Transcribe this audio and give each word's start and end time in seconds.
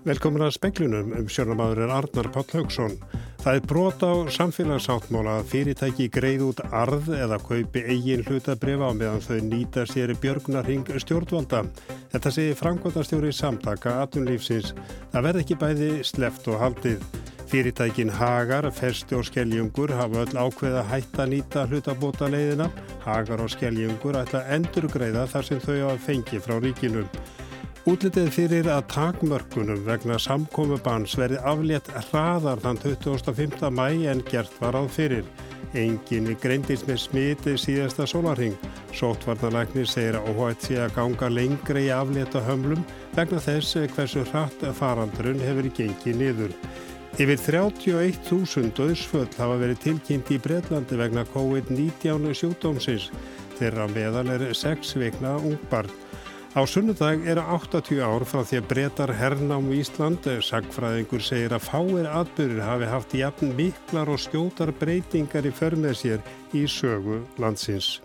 Velkomin 0.00 0.40
að 0.46 0.54
speklunum 0.56 1.10
um 1.12 1.26
sjónamaður 1.28 1.82
er 1.84 1.90
Arnar 1.92 2.28
Páll 2.32 2.54
Haugsson. 2.54 2.94
Það 3.44 3.56
er 3.58 3.66
brot 3.68 4.00
á 4.00 4.12
samfélagsáttmála 4.32 5.34
að 5.40 5.50
fyrirtæki 5.50 6.06
greið 6.12 6.44
út 6.46 6.62
arð 6.72 7.10
eða 7.18 7.36
kaupi 7.44 7.82
eigin 7.84 8.24
hlutabrifa 8.24 8.88
á 8.88 8.96
meðan 8.96 9.20
þau 9.26 9.40
nýta 9.44 9.84
sér 9.84 10.14
björgunarhing 10.22 10.88
stjórnvalda. 11.04 11.66
Þetta 12.14 12.32
segir 12.32 12.56
framkvæmdastjóri 12.62 13.32
samtaka 13.36 13.98
atunlífsins. 14.06 14.72
Það 15.12 15.26
verð 15.28 15.42
ekki 15.42 15.58
bæði 15.60 15.90
sleft 16.08 16.48
og 16.48 16.56
haldið. 16.64 17.04
Fyrirtækin 17.50 18.14
Hagar, 18.14 18.70
Fersti 18.72 19.18
og 19.18 19.26
Skeljungur 19.28 19.92
hafa 19.98 20.24
öll 20.24 20.40
ákveða 20.46 20.86
hætt 20.94 21.20
að 21.20 21.34
nýta 21.34 21.66
hlutabóta 21.68 22.32
leiðina. 22.32 22.70
Hagar 23.04 23.44
og 23.44 23.52
Skeljungur 23.52 24.16
ætla 24.22 24.46
endur 24.56 24.88
greiða 24.88 25.28
þar 25.28 25.48
sem 25.50 25.60
þau 25.60 25.76
á 25.76 25.88
að 25.92 26.02
fengi 26.08 26.40
frá 26.40 26.56
ríkinum. 26.56 27.08
Útlitið 27.88 28.26
fyrir 28.34 28.66
að 28.68 28.82
takmörkunum 28.92 29.86
vegna 29.86 30.18
samkomiðbans 30.20 31.14
verði 31.16 31.38
aflétt 31.48 31.86
hraðar 32.10 32.60
þann 32.60 32.80
25. 32.82 33.70
mæ 33.72 33.86
en 34.12 34.20
gert 34.28 34.52
var 34.60 34.76
áð 34.76 34.90
fyrir. 34.98 35.30
Engin 35.72 36.28
greindist 36.42 36.84
með 36.90 36.98
smiti 37.00 37.54
síðasta 37.56 38.04
sólarhing. 38.10 38.58
Sótvarnalæknir 38.92 39.88
segir 39.88 40.18
að 40.18 40.28
óhætt 40.28 40.66
sé 40.66 40.76
að 40.82 40.92
ganga 40.98 41.30
lengri 41.32 41.86
í 41.86 41.94
aflétta 41.94 42.44
hömlum 42.50 42.84
vegna 43.16 43.40
þess 43.46 43.80
hversu 43.94 44.26
hratt 44.28 44.66
farandrun 44.76 45.40
hefur 45.40 45.70
gengið 45.80 46.20
niður. 46.20 46.54
Yfir 47.16 47.40
31.000 47.46 48.76
döðsföll 48.76 49.24
hafa 49.38 49.56
verið 49.62 49.80
tilkynnt 49.86 50.28
í 50.36 50.40
Breitlandi 50.42 51.00
vegna 51.00 51.24
COVID-19 51.32 52.28
sjúkdómsins. 52.36 53.08
Þeirra 53.56 53.88
meðal 53.96 54.28
er 54.36 54.48
6 54.52 54.96
veikna 55.00 55.38
ungbarn. 55.40 56.09
Á 56.50 56.66
sunnudag 56.66 57.22
eru 57.30 57.42
80 57.46 58.02
ár 58.02 58.24
frá 58.26 58.40
því 58.42 58.56
að 58.58 58.64
breytar 58.72 59.12
hernám 59.14 59.68
í 59.70 59.76
Ísland. 59.84 60.26
Sagfræðingur 60.42 61.22
segir 61.22 61.54
að 61.54 61.68
fáir 61.68 62.10
atbyrjur 62.10 62.64
hafi 62.66 62.90
haft 62.90 63.14
jafn 63.14 63.54
miklar 63.54 64.10
og 64.10 64.18
skjótar 64.18 64.74
breytingar 64.82 65.46
í 65.46 65.54
förmið 65.54 65.98
sér 66.02 66.30
í 66.50 66.66
sögu 66.66 67.22
landsins. 67.38 68.00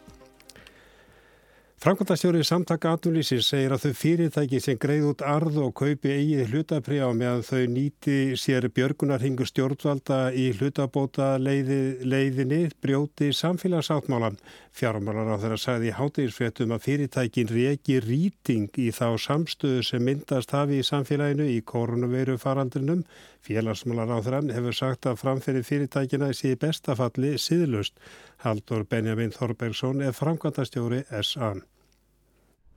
Frankværtastjóri 1.86 2.40
samtaka 2.42 2.96
atvinnlýsins 2.96 3.46
segir 3.52 3.76
að 3.76 3.84
þau 3.84 3.98
fyrirtæki 4.00 4.58
sem 4.64 4.78
greið 4.82 5.04
út 5.12 5.20
arð 5.22 5.60
og 5.62 5.74
kaupi 5.78 6.10
eigið 6.16 6.48
hlutapri 6.50 6.98
á 6.98 7.14
meðan 7.14 7.44
þau 7.46 7.60
nýti 7.70 8.16
sér 8.42 8.66
björgunarhingu 8.74 9.46
stjórnvalda 9.46 10.18
í 10.34 10.48
hlutabóta 10.58 11.36
leiði, 11.38 12.00
leiðinni 12.02 12.72
brjóti 12.82 13.28
samfélagsáttmálan. 13.38 14.40
Fjármálar 14.74 15.30
á 15.30 15.38
þeirra 15.44 15.60
sagði 15.62 15.92
í 15.92 15.94
hátegisfréttum 16.00 16.74
að 16.74 16.82
fyrirtækin 16.88 17.54
reki 17.54 18.00
rýting 18.02 18.82
í 18.82 18.88
þá 18.90 19.22
samstöðu 19.28 19.86
sem 19.86 20.02
myndast 20.10 20.58
hafi 20.58 20.82
í 20.82 20.90
samfélaginu 20.90 21.52
í 21.54 21.62
koronaveiru 21.62 22.40
faraldrinum. 22.42 23.06
Félagsmálar 23.46 24.10
á 24.10 24.26
þeirra 24.26 24.42
hefur 24.58 24.80
sagt 24.82 25.06
að 25.06 25.22
framferði 25.22 25.62
fyrirtækina 25.70 26.34
sé 26.34 26.58
bestafalli 26.58 27.38
siðlust. 27.38 27.94
Haldur 28.42 28.90
Benjamin 28.90 29.38
Þorbergsson 29.38 30.02
er 30.02 30.18
framkvæmtastjóri 30.18 31.06
SA. 31.22 31.54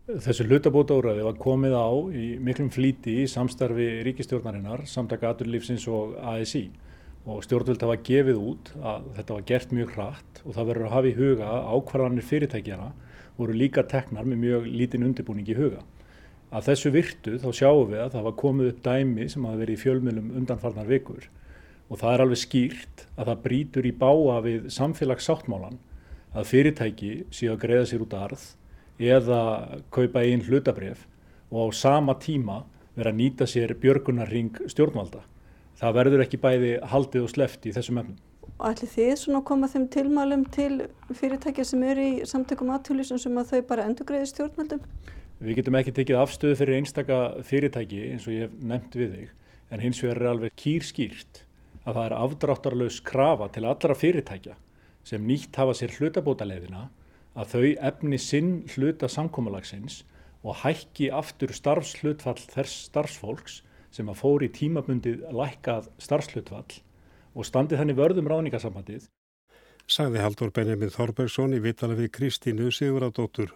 Þessu 0.08 0.46
hlutabóta 0.48 0.94
óraði 0.96 1.20
var 1.20 1.34
komið 1.36 1.74
á 1.76 1.88
í 2.16 2.26
miklum 2.40 2.70
flíti 2.72 3.12
í 3.20 3.24
samstarfi 3.28 3.88
ríkistjórnarinnar, 4.06 4.86
samtaka 4.88 5.34
aturlífsins 5.34 5.82
og 5.92 6.14
ASI 6.30 6.62
og 7.28 7.42
stjórnvöld 7.44 7.82
hafa 7.84 7.98
gefið 8.06 8.38
út 8.40 8.70
að 8.80 9.10
þetta 9.18 9.34
var 9.36 9.42
gert 9.50 9.74
mjög 9.76 9.90
hratt 9.98 10.40
og 10.46 10.54
það 10.56 10.70
verður 10.70 10.86
að 10.86 10.94
hafa 10.94 11.10
í 11.10 11.12
huga 11.18 11.50
ákvarðanir 11.74 12.24
fyrirtækjana 12.24 12.86
voru 13.36 13.56
líka 13.60 13.84
teknar 13.90 14.24
með 14.24 14.40
mjög 14.46 14.70
lítinn 14.78 15.04
undirbúning 15.10 15.50
í 15.52 15.56
huga. 15.58 15.82
Að 16.56 16.70
þessu 16.70 16.92
virtu 16.94 17.34
þá 17.42 17.48
sjáum 17.58 17.92
við 17.92 18.00
að 18.06 18.16
það 18.16 18.24
var 18.30 18.36
komið 18.40 18.70
upp 18.72 18.80
dæmi 18.88 19.26
sem 19.28 19.44
hafa 19.44 19.60
verið 19.60 19.76
í 19.76 19.82
fjölmjölum 19.82 20.30
undanfarnar 20.40 20.88
vikur 20.88 21.26
og 21.90 22.00
það 22.00 22.14
er 22.14 22.24
alveg 22.24 22.40
skýrt 22.46 23.04
að 23.12 23.28
það 23.28 23.44
brítur 23.44 23.90
í 23.92 23.92
báa 23.92 24.40
við 24.48 24.72
samfélagssáttmálan 24.72 25.76
að 26.32 26.48
fyrirtæki 26.54 27.12
séu 27.28 27.52
að 27.52 27.60
greiða 27.66 27.90
sér 27.92 28.08
út 28.08 28.16
arð 28.16 28.48
eða 28.98 29.40
kaupa 29.94 30.22
einn 30.26 30.42
hlutabref 30.46 31.06
og 31.50 31.70
á 31.70 31.74
sama 31.74 32.14
tíma 32.18 32.64
vera 32.98 33.12
að 33.12 33.20
nýta 33.20 33.46
sér 33.46 33.74
björgunarring 33.78 34.58
stjórnvalda. 34.66 35.22
Það 35.78 35.94
verður 35.94 36.24
ekki 36.24 36.40
bæði 36.42 36.72
haldið 36.90 37.26
og 37.26 37.30
sleft 37.30 37.66
í 37.68 37.74
þessum 37.74 38.00
efnum. 38.02 38.18
Og 38.58 38.72
ætli 38.72 38.88
þið 38.90 39.12
svona 39.20 39.38
að 39.38 39.48
koma 39.52 39.68
þeim 39.70 39.86
tilmælum 39.94 40.44
til 40.50 40.72
fyrirtækja 41.14 41.66
sem 41.68 41.82
eru 41.86 42.06
í 42.08 42.14
samtökum 42.26 42.72
aðtjóðlísum 42.74 43.20
sem 43.22 43.38
að 43.38 43.52
þau 43.52 43.66
bara 43.68 43.84
endur 43.86 44.08
greiði 44.08 44.32
stjórnvaldum? 44.32 44.80
Við 45.38 45.60
getum 45.60 45.78
ekki 45.78 45.94
tekið 45.94 46.18
afstöðu 46.18 46.58
fyrir 46.58 46.80
einstaka 46.80 47.18
fyrirtæki 47.46 48.00
eins 48.08 48.26
og 48.26 48.34
ég 48.34 48.48
hef 48.48 48.56
nefnt 48.58 48.96
við 48.98 49.12
þig 49.14 49.28
en 49.70 49.84
hins 49.84 50.00
vegar 50.02 50.22
er 50.24 50.30
alveg 50.32 50.56
kýrskýrt 50.58 51.44
að 51.84 51.92
það 51.92 52.04
er 52.04 52.14
afdráttarlaus 52.16 52.98
krafa 53.06 53.46
til 53.54 53.68
allra 53.68 53.94
fyrirtækja 53.94 54.56
sem 55.06 55.22
nýtt 55.28 55.54
hafa 55.60 55.76
sér 55.78 55.94
hlutabótaleðina 55.94 56.88
að 57.38 57.52
þau 57.54 57.66
efni 57.90 58.18
sinn 58.18 58.52
hluta 58.74 59.08
samkómalagsins 59.10 60.02
og 60.42 60.58
hækki 60.64 61.10
aftur 61.14 61.52
starfslutfall 61.54 62.38
þess 62.40 62.88
starfsfólks 62.88 63.60
sem 63.94 64.10
að 64.10 64.20
fóri 64.20 64.48
tímabundið 64.54 65.24
lækkað 65.34 65.88
starfslutfall 66.02 66.80
og 67.38 67.46
standi 67.46 67.78
þannig 67.78 67.98
vörðum 67.98 68.28
ráningasambandið. 68.30 69.06
Sagði 69.88 70.20
Haldur 70.20 70.50
Benjamin 70.52 70.92
Þorbergsson 70.92 71.54
í 71.56 71.62
vitala 71.64 71.96
við 71.96 72.10
Kristínu 72.18 72.68
Siguradóttur. 72.74 73.54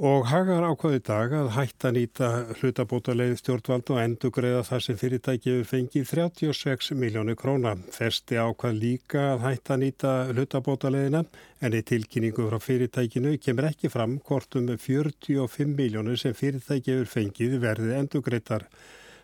Og 0.00 0.24
Hagar 0.24 0.64
ákvaði 0.64 1.02
dag 1.04 1.32
að 1.36 1.50
hætta 1.52 1.90
nýta 1.92 2.28
hlutabóta 2.56 3.12
leið 3.12 3.34
stjórnvald 3.42 3.90
og 3.92 3.98
endur 4.00 4.32
greiða 4.32 4.62
þar 4.64 4.84
sem 4.86 4.96
fyrirtæki 4.96 5.50
hefur 5.52 5.68
fengið 5.68 6.06
36 6.08 6.96
miljónu 6.96 7.34
króna. 7.36 7.74
Festi 7.92 8.40
ákvað 8.40 8.80
líka 8.80 9.26
að 9.34 9.44
hætta 9.44 9.76
nýta 9.76 10.14
hlutabóta 10.32 10.88
leiðina 10.88 11.26
en 11.60 11.76
í 11.76 11.82
tilkynningu 11.84 12.48
frá 12.48 12.58
fyrirtækinu 12.64 13.36
kemur 13.36 13.68
ekki 13.68 13.92
fram 13.92 14.16
hvort 14.24 14.56
um 14.56 14.72
45 14.72 15.76
miljónu 15.76 16.16
sem 16.16 16.32
fyrirtæki 16.32 16.96
hefur 16.96 17.12
fengið 17.12 17.60
verðið 17.60 17.96
endur 18.00 18.24
greiðar. 18.24 18.64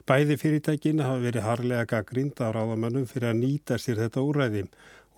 Bæði 0.08 0.36
fyrirtækin 0.40 1.00
hafa 1.04 1.24
verið 1.24 1.44
harlega 1.44 1.88
gaggrind 1.88 2.38
á 2.44 2.52
ráðamannum 2.52 3.08
fyrir 3.08 3.32
að 3.32 3.40
nýta 3.40 3.76
sér 3.80 4.04
þetta 4.04 4.22
úræði 4.24 4.62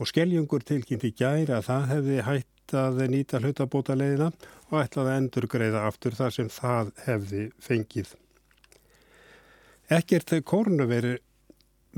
og 0.00 0.08
skeljungur 0.08 0.64
tilkynnti 0.64 1.12
gæri 1.12 1.52
að 1.52 1.66
það 1.68 1.86
hefði 1.94 2.18
hætt 2.26 2.76
að 2.80 3.00
nýta 3.12 3.40
hlutabóta 3.42 3.96
leiðina 3.98 4.30
og 4.70 4.76
ætlaði 4.80 5.12
að 5.12 5.18
endur 5.20 5.48
greiða 5.52 5.86
aftur 5.88 6.16
þar 6.16 6.36
sem 6.36 6.52
það 6.52 6.92
hefði 7.06 7.48
fengið. 7.60 8.14
Ekkert 9.90 10.32
korunaveiru 10.46 11.18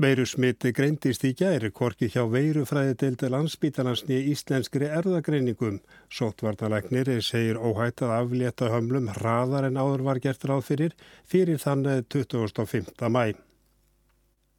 Veiru 0.01 0.23
smiti 0.25 0.71
greindist 0.73 1.21
í 1.21 1.35
gæri, 1.37 1.69
korki 1.69 2.07
hjá 2.09 2.23
veirufræði 2.25 2.95
deildi 2.97 3.27
landsbítalansni 3.29 4.17
íslenskri 4.31 4.87
erðagreiningum. 4.89 5.77
Sótvarnalegnir 6.09 7.11
segir 7.21 7.61
óhætt 7.61 8.01
að 8.01 8.15
aflétta 8.15 8.71
hömlum 8.73 9.11
hraðar 9.19 9.69
en 9.69 9.77
áður 9.77 10.07
var 10.09 10.23
gert 10.25 10.49
ráð 10.49 10.65
fyrir, 10.71 10.97
fyrir 11.29 11.61
þann 11.61 11.85
25. 12.09 12.89
mæ. 13.05 13.37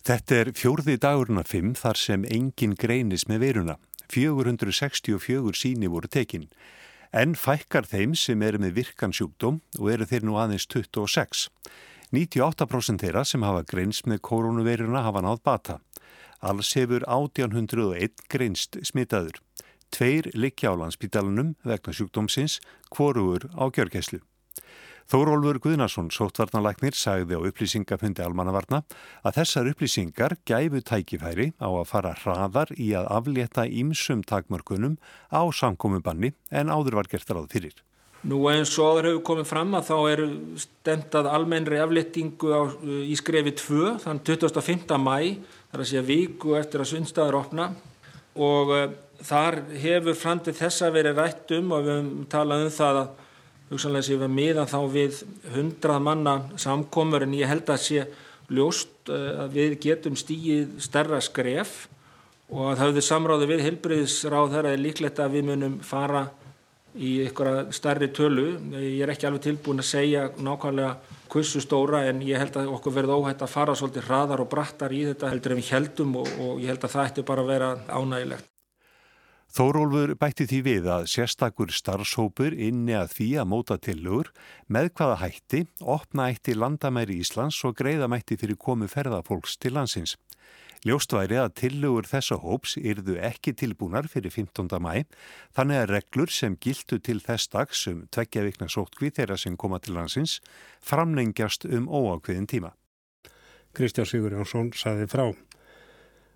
Þetta 0.05 0.37
er 0.37 0.49
fjórði 0.53 0.99
dagurna 1.01 1.41
fimm 1.49 1.71
þar 1.81 1.97
sem 1.97 2.25
engin 2.29 2.75
greinis 2.77 3.23
með 3.25 3.39
veiruna. 3.47 3.77
464 4.13 5.57
síni 5.57 5.89
voru 5.89 6.11
tekinn 6.13 6.51
en 7.15 7.33
fækkar 7.39 7.87
þeim 7.89 8.13
sem 8.19 8.43
eru 8.45 8.61
með 8.61 8.75
virkansjúkdóm 8.83 9.63
og 9.79 9.89
eru 9.95 10.05
þeir 10.11 10.27
nú 10.29 10.37
aðeins 10.37 10.67
26. 10.69 11.47
98% 12.13 13.01
þeirra 13.01 13.23
sem 13.25 13.47
hafa 13.47 13.65
greinst 13.71 14.05
með 14.11 14.21
koronaviruna 14.29 15.07
hafa 15.07 15.23
náð 15.25 15.41
bata. 15.47 15.79
Alls 16.45 16.75
hefur 16.77 17.07
1801 17.09 18.27
greinst 18.29 18.77
smitaður. 18.85 19.41
Tveir 19.95 20.29
likja 20.37 20.75
á 20.75 20.81
landsbítalunum 20.85 21.55
vegna 21.65 21.97
sjúkdómsins, 21.97 22.59
kvorugur 22.93 23.49
á 23.57 23.73
gjörgæslu. 23.73 24.21
Þórólfur 25.05 25.59
Guðnarsson, 25.61 26.07
sóttvarnalæknir, 26.15 26.95
sagði 26.97 27.37
á 27.37 27.45
upplýsingafundi 27.45 28.23
almannavarna 28.25 28.81
að 29.21 29.35
þessar 29.37 29.67
upplýsingar 29.75 30.39
gæfu 30.49 30.81
tækifæri 30.81 31.51
á 31.61 31.69
að 31.69 31.89
fara 31.91 32.15
hraðar 32.23 32.73
í 32.81 32.95
að 32.97 33.11
aflétta 33.13 33.67
ímsum 33.69 34.23
takmörkunum 34.25 34.97
á 35.29 35.45
samkomiðbanni 35.53 36.33
en 36.49 36.73
áður 36.73 37.03
var 37.03 37.11
gert 37.13 37.29
ráð 37.29 37.51
fyrir. 37.53 37.75
Nú 38.25 38.39
eins 38.49 38.73
og 38.81 38.95
áður 38.95 39.11
hefur 39.11 39.25
komið 39.29 39.49
fram 39.51 39.77
að 39.77 39.91
þá 39.91 39.97
eru 40.15 40.29
stendað 40.63 41.27
almennri 41.29 41.81
afléttingu 41.85 42.55
á, 42.57 42.63
í 43.05 43.13
skrefi 43.21 43.53
2 43.61 43.99
þann 44.07 44.23
25. 44.25 44.97
mæ, 44.97 45.19
þar 45.69 45.83
að 45.85 45.91
segja 45.91 46.07
viku 46.09 46.57
eftir 46.57 46.81
að 46.81 46.89
sundstaður 46.95 47.43
opna 47.43 47.69
og 48.41 48.73
uh, 48.73 48.87
þar 49.21 49.61
hefur 49.83 50.17
fram 50.17 50.41
til 50.41 50.57
þessa 50.57 50.89
verið 50.95 51.21
rætt 51.21 51.53
um 51.59 51.77
og 51.77 51.85
við 51.85 51.95
höfum 51.99 52.25
talað 52.33 52.65
um 52.65 52.75
það 52.79 53.03
að 53.03 53.13
hugsanlega 53.75 54.07
sé 54.07 54.19
við 54.21 54.31
miðan 54.35 54.71
þá 54.71 54.79
við 54.93 55.25
hundrað 55.55 56.05
manna 56.07 56.37
samkomur 56.61 57.27
en 57.27 57.35
ég 57.37 57.51
held 57.51 57.75
að 57.75 57.83
sé 57.85 58.07
ljóst 58.53 59.11
eh, 59.13 59.43
að 59.45 59.59
við 59.59 59.77
getum 59.85 60.17
stíið 60.19 60.79
stærra 60.85 61.21
skref 61.25 61.85
og 62.53 62.71
að 62.71 62.79
það 62.79 62.87
höfðu 62.87 63.05
samráði 63.09 63.51
við 63.51 63.67
helbriðsráð 63.69 64.57
þar 64.57 64.71
að 64.71 64.81
líklegt 64.85 65.21
að 65.23 65.37
við 65.37 65.47
munum 65.51 65.77
fara 65.85 66.27
í 66.95 67.17
einhverja 67.25 67.75
starri 67.75 68.09
tölu. 68.15 68.47
Ég 68.79 69.03
er 69.03 69.11
ekki 69.15 69.27
alveg 69.27 69.49
tilbúin 69.49 69.83
að 69.83 69.91
segja 69.91 70.29
nákvæmlega 70.39 70.93
hversu 71.33 71.63
stóra 71.65 72.05
en 72.07 72.23
ég 72.23 72.39
held 72.39 72.61
að 72.61 72.71
okkur 72.77 72.95
verði 73.01 73.19
óhætt 73.19 73.43
að 73.43 73.55
fara 73.57 73.75
svolítið 73.79 74.07
hraðar 74.09 74.45
og 74.45 74.51
brattar 74.53 74.95
í 74.95 75.03
þetta 75.11 75.33
heldur 75.33 75.57
en 75.57 75.63
við 75.63 75.73
heldum 75.75 76.19
og, 76.23 76.35
og 76.39 76.63
ég 76.63 76.71
held 76.71 76.87
að 76.87 76.95
það 76.95 77.09
ætti 77.11 77.31
bara 77.33 77.43
að 77.43 77.55
vera 77.57 77.77
ánægilegt. 77.91 78.54
Þórólfur 79.55 80.17
bætti 80.19 80.49
því 80.51 80.59
við 80.67 80.87
að 80.91 81.05
sérstakur 81.13 81.71
starfshópur 81.71 82.57
inni 82.59 82.97
að 82.99 83.13
því 83.13 83.27
að 83.39 83.51
móta 83.53 83.77
tilugur 83.79 84.33
með 84.67 84.89
hvaða 84.99 85.19
hætti 85.21 85.61
opna 85.95 86.27
eitt 86.33 86.51
í 86.51 86.57
landamæri 86.59 87.21
Íslands 87.23 87.61
og 87.69 87.77
greiða 87.79 88.09
mætti 88.11 88.35
fyrir 88.41 88.59
komu 88.59 88.89
ferðafólks 88.91 89.55
til 89.63 89.77
landsins. 89.77 90.17
Ljóst 90.83 91.15
væri 91.15 91.39
að 91.39 91.55
tilugur 91.63 92.11
þessa 92.11 92.41
hóps 92.43 92.75
yrðu 92.83 93.15
ekki 93.31 93.55
tilbúnar 93.55 94.11
fyrir 94.11 94.35
15. 94.35 94.75
mæ, 94.83 95.07
þannig 95.55 95.85
að 95.85 95.91
reglur 95.93 96.35
sem 96.35 96.59
gildu 96.59 96.99
til 96.99 97.23
þess 97.23 97.55
dags 97.55 97.87
um 97.87 98.03
tveggja 98.11 98.43
vikna 98.51 98.67
sótkvið 98.67 99.21
þeirra 99.21 99.39
sem 99.39 99.55
koma 99.55 99.79
til 99.79 99.95
landsins 99.95 100.41
framlengjast 100.83 101.71
um 101.71 101.87
óákveðin 101.87 102.51
tíma. 102.51 102.75
Kristján 103.71 104.11
Sigur 104.11 104.35
Jónsson 104.35 104.75
saði 104.75 105.07
frá. 105.07 105.29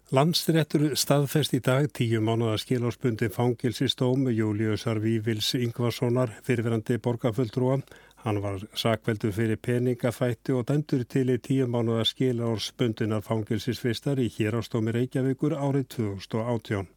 Landstréttur 0.08 0.94
staðfest 0.96 1.52
í 1.52 1.58
dag 1.60 1.90
tíu 1.92 2.22
mánuða 2.24 2.54
skilásbundi 2.62 3.26
fangilsistómi 3.28 4.32
Júliusar 4.32 5.02
Vívils 5.04 5.50
Yngvarssonar 5.58 6.32
fyrirverandi 6.46 6.96
borgarfulltrúa. 7.04 7.76
Hann 8.24 8.40
var 8.40 8.56
sakveldu 8.72 9.28
fyrir 9.36 9.60
peningafætti 9.60 10.56
og 10.56 10.64
dæmdur 10.72 11.04
til 11.04 11.28
í 11.28 11.36
tíu 11.44 11.68
mánuða 11.68 12.08
skilásbundinar 12.08 13.20
fangilsisvistar 13.28 14.24
í 14.24 14.32
hérastómi 14.32 14.96
Reykjavíkur 14.96 15.60
árið 15.60 15.90
2018. 16.00 16.88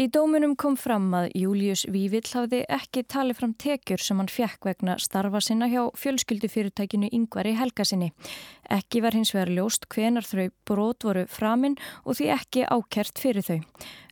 Í 0.00 0.06
dómunum 0.08 0.54
kom 0.56 0.72
fram 0.80 1.10
að 1.12 1.26
Július 1.36 1.82
Vívill 1.92 2.24
hafði 2.32 2.62
ekki 2.72 3.02
talið 3.12 3.36
fram 3.42 3.50
tekjur 3.60 4.00
sem 4.00 4.16
hann 4.22 4.30
fjekk 4.32 4.64
vegna 4.64 4.94
starfa 4.96 5.42
sinna 5.44 5.68
hjá 5.68 5.82
fjölskyldufyrirtækinu 6.00 7.10
Yngvari 7.12 7.52
Helgasinni. 7.58 8.08
Ekki 8.72 9.02
var 9.04 9.12
hins 9.12 9.34
vegar 9.36 9.52
ljóst 9.52 9.84
hvenar 9.92 10.24
þau 10.24 10.48
brot 10.64 11.04
voru 11.04 11.26
framinn 11.28 11.76
og 12.06 12.16
því 12.16 12.30
ekki 12.38 12.64
ákert 12.72 13.20
fyrir 13.20 13.44
þau. 13.44 13.58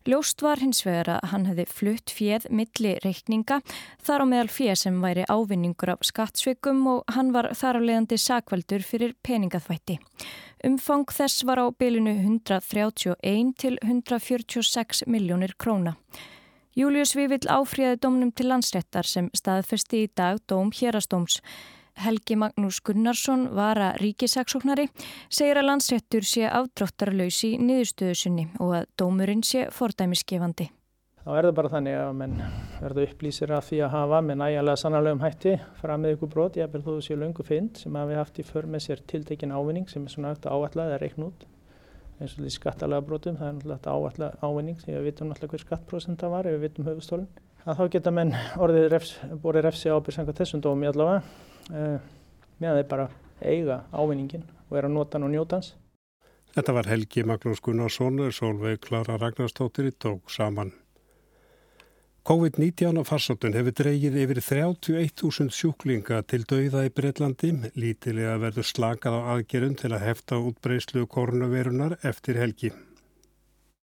Ljóst 0.05 0.45
var 0.45 0.61
hins 0.61 0.85
vegar 0.85 1.15
að 1.17 1.33
hann 1.33 1.49
hefði 1.49 1.67
flutt 1.73 2.13
fjöð 2.13 2.51
milli 2.53 2.95
reikninga 3.01 3.63
þar 4.05 4.25
á 4.25 4.27
meðal 4.29 4.53
fjöð 4.53 4.79
sem 4.85 5.01
væri 5.01 5.25
ávinningur 5.33 5.95
af 5.97 6.05
skattsveikum 6.05 6.85
og 6.93 7.17
hann 7.17 7.33
var 7.33 7.55
þar 7.57 7.81
á 7.81 7.87
leiðandi 7.89 8.21
sakveldur 8.21 8.85
fyrir 8.85 9.17
peningaþvætti. 9.25 9.97
Umfang 10.61 11.09
þess 11.09 11.47
var 11.49 11.57
á 11.57 11.67
bylinu 11.73 12.13
131 12.21 13.53
til 13.57 13.79
146 13.81 15.07
miljónir 15.09 15.55
króna. 15.57 15.95
Július 16.77 17.15
Vívill 17.17 17.49
áfríði 17.49 17.97
dómnum 18.03 18.33
til 18.37 18.51
landsrettar 18.51 19.09
sem 19.09 19.31
staðfesti 19.33 20.03
í 20.05 20.11
dag 20.13 20.43
dóm 20.53 20.69
hérastóms. 20.77 21.39
Helgi 22.01 22.37
Magnús 22.37 22.81
Gunnarsson 22.85 23.49
var 23.57 23.81
að 23.81 24.03
ríkisaksóknari, 24.05 24.89
segir 25.33 25.61
að 25.61 25.71
landsrettur 25.71 26.29
sé 26.29 26.45
afdráttarlaus 26.49 27.41
í 27.49 27.55
niðurstöðusunni 27.61 28.51
og 28.61 28.77
að 28.83 28.93
dómurinn 29.01 29.43
sé 29.45 29.67
fordæmisgefandi 29.73 30.69
þá 31.25 31.31
er 31.37 31.49
það 31.49 31.55
bara 31.61 31.73
þannig 31.77 32.01
að 32.01 32.11
menn 32.23 32.37
verða 32.81 33.07
upplýsir 33.07 33.55
af 33.57 33.69
því 33.69 33.81
að 33.85 33.95
hafa 33.95 34.21
með 34.25 34.41
næjanlega 34.43 34.83
sannarlegum 34.83 35.25
hætti 35.25 35.55
fram 35.81 36.05
með 36.05 36.17
ykkur 36.17 36.35
brot, 36.35 36.59
ég 36.61 36.69
er 36.69 36.85
þó 36.85 36.93
að 36.97 37.07
sé 37.07 37.21
lungu 37.21 37.47
fynd 37.47 37.81
sem 37.83 37.97
að 38.01 38.13
við 38.13 38.21
haft 38.23 38.41
í 38.41 38.47
för 38.51 38.69
með 38.71 38.87
sér 38.87 39.07
tiltekin 39.13 39.55
ávinning 39.55 39.89
sem 39.91 40.05
er 40.05 40.15
svona 40.15 40.35
eftir 40.37 40.53
áallega 40.55 40.95
eða 40.95 41.03
reikn 41.05 41.29
út 41.29 41.49
eins 42.21 42.37
og 42.37 42.45
því 42.45 42.53
skattalega 42.53 43.05
brotum, 43.05 43.37
það 43.41 43.49
er 43.49 43.55
náttúrulega 43.57 43.95
áallega 43.95 44.45
ávinning 44.45 44.81
því 44.81 44.93
að 44.93 44.99
við 44.99 45.07
vitum 45.09 45.31
náttúrulega 45.31 45.55
hver 45.55 45.65
skattprósent 45.65 46.21
það 46.21 46.35
var 46.35 46.49
ef 46.49 46.57
við 46.57 46.65
vitum 46.67 46.89
höfustólinn. 46.91 47.29
Að 47.65 47.79
þá 47.79 47.85
geta 47.95 48.13
menn 48.17 48.33
orðið 48.61 48.89
refs, 48.93 49.13
borið 49.41 49.65
refsi 49.67 49.93
ábyrgsanga 49.93 50.37
þessum 50.37 50.65
dómi 50.65 50.89
allavega 50.91 51.23
eh, 51.73 52.11
með 52.61 52.73
að 52.73 52.81
þeir 52.81 52.91
bara 52.93 53.09
eiga 53.41 53.79
ávinningin 53.93 54.45
og 54.69 54.77
er 54.77 54.89
að 54.89 54.97
nota 54.97 55.17
hann 55.17 55.29
og 55.29 55.35
njóta 55.35 55.61
hans. 55.61 55.73
Þetta 56.51 56.77
var 56.77 56.91
Helgi 56.91 57.25
Magnús 57.25 57.65
Gunnarsson, 57.65 58.25
Solveig 58.35 58.81
Klara 58.85 59.17
Ragnarstóttir 59.21 59.89
í 59.89 59.97
tók 59.97 60.33
saman. 60.35 60.75
COVID-19 62.31 63.01
farsóttun 63.03 63.57
hefur 63.59 63.75
dreygið 63.75 64.17
yfir 64.23 64.39
31.000 64.39 65.51
sjúklinga 65.51 66.21
til 66.31 66.45
dauða 66.47 66.85
í 66.87 66.93
Breitlandi. 66.95 67.49
Lítilega 67.75 68.37
verður 68.39 68.69
slakað 68.69 69.17
á 69.19 69.21
aðgerðum 69.33 69.75
til 69.81 69.91
að 69.91 70.05
hefta 70.05 70.39
útbreyslu 70.39 71.09
koronavirunar 71.11 71.97
eftir 72.07 72.39
helgi. 72.39 72.71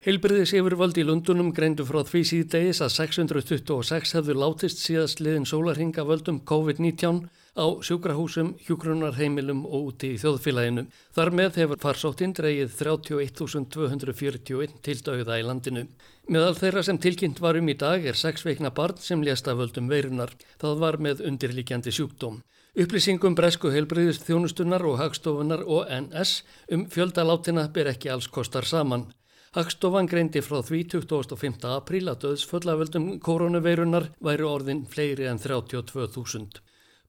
Heilbriðis 0.06 0.54
yfirvaldi 0.56 1.04
í 1.04 1.08
Lundunum 1.10 1.50
greindu 1.52 1.84
frá 1.84 2.00
því 2.08 2.22
síðdegis 2.30 2.80
að 2.80 2.94
626 2.94 4.16
hefðu 4.16 4.38
látist 4.40 4.80
síðast 4.86 5.20
liðin 5.20 5.44
sólarhinga 5.44 6.06
völdum 6.08 6.40
COVID-19 6.48 7.26
á 7.60 7.66
sjúkrahúsum, 7.84 8.54
hjúkrunarheimilum 8.64 9.66
og 9.68 9.90
úti 9.92 10.14
í 10.14 10.20
þjóðfélaginu. 10.22 10.86
Þar 11.12 11.30
með 11.36 11.58
hefur 11.60 11.82
farsóttinn 11.82 12.32
dreigið 12.32 12.72
31.241 12.80 14.78
til 14.80 14.96
dauða 15.04 15.36
í 15.36 15.44
landinu. 15.44 15.84
Meðal 16.32 16.56
þeirra 16.56 16.82
sem 16.86 16.98
tilkynnt 16.98 17.42
var 17.44 17.60
um 17.60 17.68
í 17.68 17.76
dag 17.76 18.06
er 18.06 18.16
sex 18.16 18.46
veikna 18.46 18.72
barn 18.72 18.96
sem 19.04 19.20
lést 19.22 19.48
af 19.50 19.60
völdum 19.60 19.92
veirunar. 19.92 20.32
Það 20.62 20.82
var 20.84 20.98
með 21.04 21.20
undirlíkjandi 21.28 21.92
sjúkdóm. 21.92 22.40
Upplýsingum 22.80 23.34
bresku 23.34 23.72
heilbriðist 23.74 24.24
þjónustunar 24.28 24.84
og 24.86 25.00
hagstofunar 25.00 25.64
og 25.66 25.88
NS 25.90 26.44
um 26.72 26.84
fjöldalátina 26.88 27.66
ber 27.74 27.90
ekki 27.90 28.12
alls 28.14 28.30
kostar 28.30 28.64
saman. 28.64 29.08
Hagstofan 29.56 30.06
greindi 30.06 30.38
frá 30.46 30.60
því 30.62 30.84
25. 30.92 31.64
apríl 31.74 32.06
að 32.06 32.20
döðsföllaföldum 32.28 33.08
koronaveirunar 33.18 34.12
væri 34.22 34.46
orðin 34.46 34.84
fleiri 34.86 35.26
en 35.26 35.42
32.000. 35.42 36.62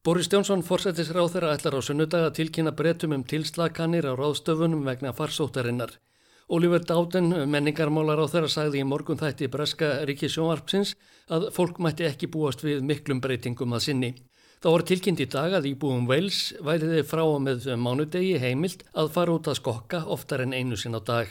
Boris 0.03 0.25
Jónsson 0.33 0.63
fórsættis 0.65 1.11
ráð 1.13 1.27
þeirra 1.35 1.49
ætlar 1.53 1.75
á 1.77 1.81
sunnudag 1.85 2.23
að 2.25 2.37
tilkynna 2.39 2.71
breytum 2.73 3.11
um 3.13 3.21
tilslakanir 3.21 4.07
á 4.09 4.17
ráðstöfunum 4.17 4.81
vegna 4.87 5.11
farsóttarinnar. 5.13 5.91
Oliver 6.49 6.81
Dowden, 6.81 7.27
menningarmálar 7.45 8.17
á 8.17 8.25
þeirra, 8.25 8.49
sagði 8.49 8.81
í 8.81 8.87
morgun 8.89 9.21
þætti 9.21 9.51
Breska 9.53 9.91
Ríkisjónvarpsins 10.09 10.95
að 11.29 11.45
fólk 11.53 11.77
mætti 11.77 12.07
ekki 12.09 12.31
búast 12.33 12.65
við 12.65 12.81
miklum 12.81 13.21
breytingum 13.21 13.77
að 13.77 13.85
sinni. 13.85 14.11
Þá 14.57 14.69
var 14.73 14.87
tilkynnt 14.89 15.21
í 15.21 15.29
dag 15.29 15.53
að 15.59 15.69
íbúum 15.75 16.09
Wales 16.09 16.41
væriði 16.65 17.05
frá 17.05 17.21
og 17.21 17.37
með 17.45 17.69
mánudegi 17.77 18.41
heimilt 18.41 18.81
að 18.97 19.13
fara 19.13 19.37
út 19.37 19.53
að 19.53 19.59
skokka 19.61 20.01
oftar 20.17 20.41
en 20.47 20.57
einu 20.57 20.81
sinn 20.81 20.97
á 20.97 21.01
dag. 21.05 21.29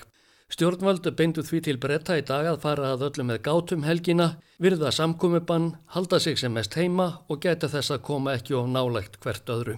Stjórnvöldu 0.50 1.12
beindu 1.14 1.44
því 1.46 1.60
til 1.62 1.76
bretta 1.78 2.16
í 2.18 2.24
dag 2.26 2.48
að 2.50 2.62
fara 2.64 2.88
að 2.96 3.04
öllu 3.06 3.26
með 3.28 3.42
gátum 3.46 3.84
helgina, 3.86 4.32
virða 4.58 4.90
samkomiðbann, 4.90 5.76
halda 5.94 6.18
sig 6.18 6.40
sem 6.40 6.50
mest 6.52 6.74
heima 6.74 7.20
og 7.30 7.44
geta 7.44 7.70
þess 7.70 7.94
að 7.94 8.02
koma 8.08 8.34
ekki 8.34 8.56
of 8.58 8.66
nálegt 8.66 9.20
hvert 9.22 9.52
öðru. 9.54 9.76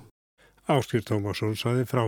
Áskýr 0.72 1.04
Tómasson 1.04 1.58
saði 1.60 1.84
frá. 1.90 2.06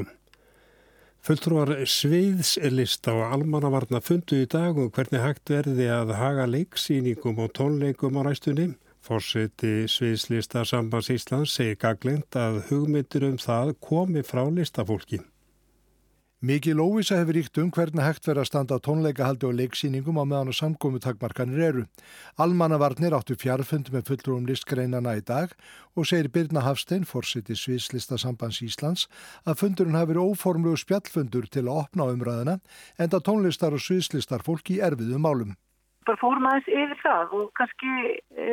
Fulltrúar 1.24 1.74
Sveiðslista 1.88 3.12
og 3.16 3.34
Almannavarna 3.36 4.00
fundu 4.04 4.40
í 4.44 4.48
dag 4.48 4.76
um 4.80 4.90
hvernig 4.92 5.22
hægt 5.24 5.52
verði 5.52 5.90
að 5.92 6.14
haga 6.16 6.48
leiksýningum 6.48 7.44
og 7.44 7.52
tónleikum 7.56 8.16
á 8.20 8.28
ræstunni. 8.28 8.74
Fórseti 9.04 9.84
Sveiðslista 9.92 10.64
Sambans 10.64 11.12
Íslands 11.12 11.52
segir 11.56 11.76
gaglind 11.80 12.36
að 12.40 12.62
hugmyndir 12.70 13.28
um 13.28 13.36
það 13.40 13.76
komi 13.84 14.24
frá 14.24 14.44
listafólki. 14.48 15.20
Mikið 16.44 16.74
lóvisa 16.76 17.16
hefur 17.16 17.38
ríkt 17.38 17.58
um 17.62 17.70
hvernig 17.72 18.04
hægt 18.04 18.26
verið 18.28 18.42
að 18.42 18.48
standa 18.50 18.76
tónleikahaldi 18.84 19.46
og 19.48 19.54
leiksýningum 19.56 20.18
á 20.20 20.28
meðan 20.28 20.50
og 20.52 20.56
samgómi 20.58 21.00
takmarkanir 21.00 21.62
eru. 21.70 21.84
Almannavarnir 22.36 23.16
áttu 23.16 23.32
fjarfund 23.40 23.88
með 23.94 24.10
fulltrúum 24.10 24.44
listgreinana 24.50 25.14
í 25.16 25.24
dag 25.24 25.54
og 25.96 26.04
segir 26.10 26.28
Birna 26.34 26.66
Hafstein, 26.66 27.08
fórsiti 27.08 27.56
Sviðslista 27.56 28.20
Sambands 28.20 28.60
Íslands, 28.60 29.08
að 29.48 29.62
fundurinn 29.62 29.96
hafi 29.96 30.12
verið 30.12 30.34
óformlegu 30.34 30.84
spjallfundur 30.84 31.48
til 31.48 31.64
að 31.64 31.76
opna 31.86 32.12
umræðina 32.12 32.60
en 32.98 33.08
að 33.08 33.24
tónlistar 33.30 33.72
og 33.72 33.80
sviðslistar 33.80 34.44
fólki 34.44 34.82
erfiðum 34.84 35.24
málum 35.24 35.56
bara 36.06 36.20
fórum 36.20 36.46
aðeins 36.48 36.68
yfir 36.68 37.00
það 37.02 37.34
og 37.38 37.50
kannski 37.58 37.92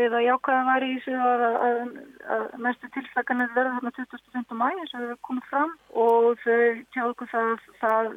eða 0.05 0.23
jákvæða 0.25 0.63
var 0.69 0.85
í 0.85 0.89
þessu 0.95 1.15
að, 1.27 1.45
að, 1.67 1.93
að 2.35 2.43
mestu 2.65 2.89
tilslaganir 2.95 3.53
verða 3.55 3.77
þarna 3.77 3.93
25. 3.99 4.57
mæ 4.61 4.67
eins 4.71 4.95
og 4.97 5.05
þau 5.07 5.21
komið 5.29 5.47
fram 5.51 5.77
og 6.05 6.43
þau 6.43 6.59
tjáðu 6.95 7.29
það, 7.35 7.69
það 7.83 8.11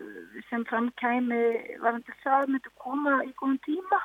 sem 0.50 0.66
framkæmi 0.70 1.44
varandi 1.84 2.18
það 2.24 2.50
myndi 2.54 2.74
koma 2.86 3.20
í 3.24 3.32
góðum 3.40 3.60
tíma. 3.66 4.02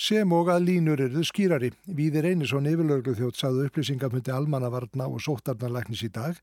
Sem 0.00 0.32
og 0.32 0.48
að 0.48 0.64
línur 0.64 1.00
eru 1.02 1.22
skýrari. 1.26 1.72
Víðir 1.84 2.30
Einarsson 2.30 2.68
yfirlörglu 2.70 3.12
þjótt 3.18 3.40
sagðu 3.40 3.66
upplýsingafundi 3.68 4.32
almannavarna 4.32 5.08
og 5.10 5.20
sóttarnarlæknis 5.20 6.06
í 6.06 6.10
dag 6.14 6.38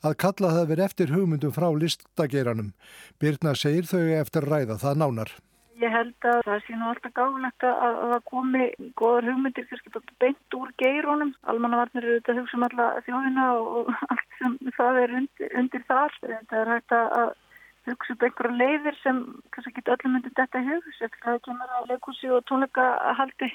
að 0.00 0.16
kalla 0.24 0.54
það 0.56 0.68
verið 0.70 0.86
eftir 0.86 1.12
hugmyndum 1.12 1.52
frá 1.52 1.68
listageranum. 1.76 2.72
Birna 3.20 3.52
segir 3.58 3.90
þau 3.90 4.06
eftir 4.16 4.48
ræða 4.48 4.78
það 4.80 5.02
nánar. 5.02 5.34
Ég 5.80 5.88
held 5.88 6.26
að 6.28 6.42
það 6.46 6.64
sé 6.66 6.76
nú 6.76 6.88
alltaf 6.90 7.12
gáðilegt 7.16 7.64
að 7.64 8.00
það 8.12 8.24
komi 8.28 8.64
goðar 9.00 9.28
hugmyndir 9.30 9.68
kannski 9.70 9.92
bara 9.94 10.16
beint 10.20 10.56
úr 10.58 10.72
geirónum. 10.82 11.32
Almannavarnir 11.48 12.04
eru 12.04 12.18
þetta 12.18 12.36
hugsa 12.40 12.58
um 12.58 12.66
alla 12.68 12.88
þjóðina 13.06 13.46
og 13.56 13.92
allt 14.12 14.36
sem 14.38 14.58
það 14.76 15.00
er 15.02 15.14
undir, 15.20 15.54
undir 15.62 15.86
þar. 15.88 16.18
Það 16.20 16.58
er 16.60 16.72
hægt 16.74 16.96
að 16.98 17.32
hugsa 17.88 18.14
upp 18.14 18.26
einhverja 18.28 18.58
leiðir 18.60 18.98
sem 19.02 19.20
kannski 19.54 19.72
ekki 19.72 19.94
öllum 19.96 20.16
myndir 20.16 20.34
þetta 20.36 20.62
eftir 20.62 21.08
að 21.08 21.20
það 21.24 21.40
kemur 21.48 21.72
á 21.72 21.80
leikúsi 21.90 22.32
og 22.32 22.44
tónleika 22.50 22.88
haldi. 23.18 23.50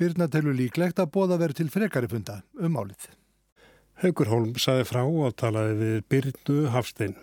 Birna 0.00 0.30
telur 0.32 0.56
líklegt 0.56 1.02
að 1.02 1.10
bóða 1.16 1.40
verið 1.42 1.60
til 1.60 1.72
frekari 1.72 2.08
funda 2.08 2.40
um 2.56 2.78
álið. 2.78 3.10
Haugur 4.00 4.30
Holm 4.32 4.54
saði 4.56 4.86
frá 4.88 5.02
og 5.04 5.34
talaði 5.36 5.74
við 5.82 5.98
Birnu 6.08 6.62
Hafstein. 6.72 7.18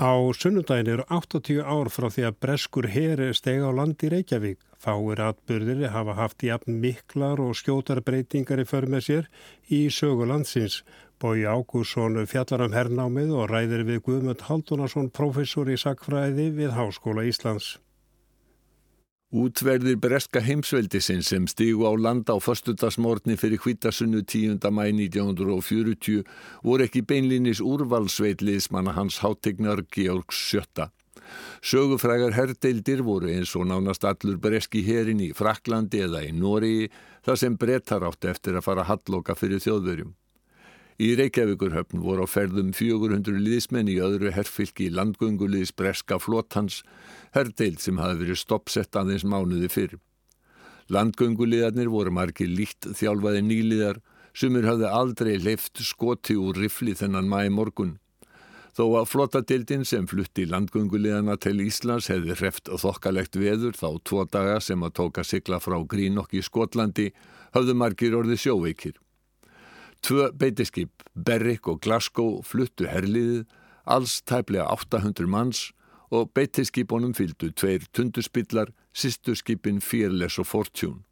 Á 0.00 0.16
sunnundagin 0.32 0.88
eru 0.88 1.04
80 1.12 1.60
ár 1.60 1.90
frá 1.92 2.06
því 2.08 2.22
að 2.24 2.36
breskur 2.40 2.86
heri 2.88 3.26
steg 3.36 3.60
á 3.60 3.68
land 3.68 4.00
í 4.00 4.08
Reykjavík. 4.08 4.56
Fáir 4.80 5.20
atbyrðir 5.20 5.92
hafa 5.92 6.14
haft 6.16 6.40
jafn 6.46 6.78
miklar 6.80 7.42
og 7.44 7.52
skjótar 7.60 8.00
breytingar 8.06 8.62
í 8.62 8.64
för 8.64 8.88
með 8.88 9.04
sér 9.08 9.28
í 9.68 9.82
sögu 9.92 10.24
landsins. 10.30 10.80
Bói 11.20 11.44
Ágússon 11.44 12.16
fjallar 12.24 12.64
um 12.64 12.78
hernámið 12.78 13.36
og 13.42 13.52
ræðir 13.52 13.84
við 13.84 14.00
Guðmund 14.08 14.48
Haldunarsson, 14.48 15.12
professor 15.12 15.68
í 15.68 15.76
sakfræði 15.76 16.48
við 16.56 16.72
Háskóla 16.80 17.28
Íslands. 17.28 17.74
Útverðir 19.30 19.94
breska 20.02 20.40
heimsveldisinn 20.42 21.20
sem 21.22 21.44
stígu 21.46 21.84
á 21.86 21.94
landa 21.94 22.34
á 22.34 22.42
förstudagsmórni 22.42 23.36
fyrir 23.38 23.60
hvítasunnu 23.62 24.24
10. 24.26 24.58
mæ 24.74 24.90
1940 24.90 26.24
voru 26.66 26.82
ekki 26.82 27.04
beinlinis 27.06 27.60
úrvalsveitliðsmanna 27.62 28.96
hans 28.96 29.20
hátegnar 29.22 29.84
Georgs 29.94 30.34
sjötta. 30.34 30.88
Sögufrægar 31.62 32.34
herdeildir 32.34 33.04
voru 33.06 33.30
eins 33.30 33.54
og 33.54 33.70
nánast 33.70 34.02
allur 34.02 34.34
breski 34.42 34.82
herin 34.82 35.22
í 35.22 35.30
Fraklandi 35.30 36.02
eða 36.08 36.24
í 36.26 36.34
Nóri 36.34 36.90
þar 37.22 37.38
sem 37.38 37.54
brettar 37.54 38.02
átti 38.02 38.34
eftir 38.34 38.58
að 38.58 38.66
fara 38.66 38.88
halloka 38.90 39.38
fyrir 39.38 39.62
þjóðverjum. 39.62 40.10
Í 41.00 41.14
Reykjavíkurhöfn 41.16 42.02
voru 42.04 42.26
á 42.26 42.28
ferðum 42.28 42.74
400 42.76 43.38
liðsmenn 43.40 43.88
í 43.88 43.94
öðru 44.04 44.34
herfylki 44.36 44.90
landgönguliðs 44.92 45.72
breska 45.72 46.18
flótans, 46.20 46.82
herdeild 47.32 47.80
sem 47.80 47.96
hafi 47.96 48.18
verið 48.20 48.40
stoppsett 48.42 48.98
aðeins 49.00 49.24
mánuði 49.24 49.70
fyrr. 49.72 49.94
Landgönguliðarnir 50.92 51.88
voru 51.88 52.12
margir 52.12 52.52
líkt 52.52 52.90
þjálfaði 53.00 53.40
nýliðar, 53.48 54.02
sumur 54.36 54.68
hafði 54.68 54.92
aldrei 55.00 55.32
leift 55.40 55.80
skoti 55.80 56.36
úr 56.36 56.60
rifli 56.60 56.92
þennan 56.92 57.32
mæi 57.32 57.48
morgun. 57.48 57.96
Þó 58.76 58.84
að 59.00 59.10
flottadeildin 59.14 59.88
sem 59.88 60.04
flutti 60.10 60.44
landgönguliðana 60.52 61.40
til 61.40 61.62
Íslands 61.64 62.12
hefði 62.12 62.36
hreft 62.36 62.68
þokkalegt 62.68 63.40
veður 63.40 63.72
þá 63.72 63.88
tvo 64.04 64.28
daga 64.28 64.60
sem 64.60 64.84
að 64.84 64.98
tóka 65.00 65.24
sigla 65.24 65.64
frá 65.64 65.80
Grínokk 65.80 66.36
í 66.36 66.44
Skotlandi, 66.44 67.14
hafðu 67.56 67.80
margir 67.88 68.20
orði 68.20 68.36
sjóveikir. 68.36 69.00
Tvö 70.02 70.30
beitiskip, 70.32 71.02
Berrik 71.14 71.68
og 71.68 71.80
Glasgow, 71.84 72.40
fluttu 72.42 72.88
herliðið, 72.88 73.44
alls 73.84 74.20
tæplega 74.22 74.66
800 74.72 75.28
manns 75.28 75.70
og 76.10 76.32
beitiskipunum 76.34 77.12
fylgdu 77.14 77.50
tveir 77.52 77.84
tundurspillar, 77.94 78.72
sýsturskipin 78.96 79.80
Fearless 79.80 80.40
og 80.42 80.48
Fortune. 80.50 81.02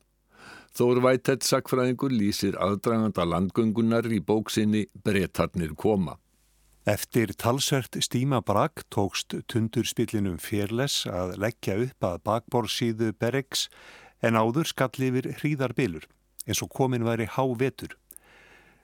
Þór 0.79 1.01
Vætett 1.03 1.47
sakfræðingur 1.47 2.13
lýsir 2.13 2.59
aðdraganda 2.61 3.25
landgöngunar 3.27 4.07
í 4.13 4.21
bóksinni 4.23 4.87
Bretarnir 5.05 5.73
koma. 5.79 6.19
Eftir 6.89 7.33
talsvert 7.37 7.99
stíma 8.01 8.41
brak 8.47 8.85
tókst 8.95 9.35
tundurspillinum 9.53 10.39
Fearless 10.41 11.07
að 11.11 11.35
leggja 11.43 11.77
upp 11.85 12.07
að 12.09 12.21
bakborsíðu 12.29 13.11
Berriks 13.21 13.67
en 14.25 14.39
áður 14.39 14.71
skall 14.71 15.09
yfir 15.09 15.33
hríðarbilur 15.41 16.07
eins 16.49 16.63
og 16.65 16.73
komin 16.73 17.05
væri 17.05 17.27
há 17.29 17.45
vetur. 17.61 17.93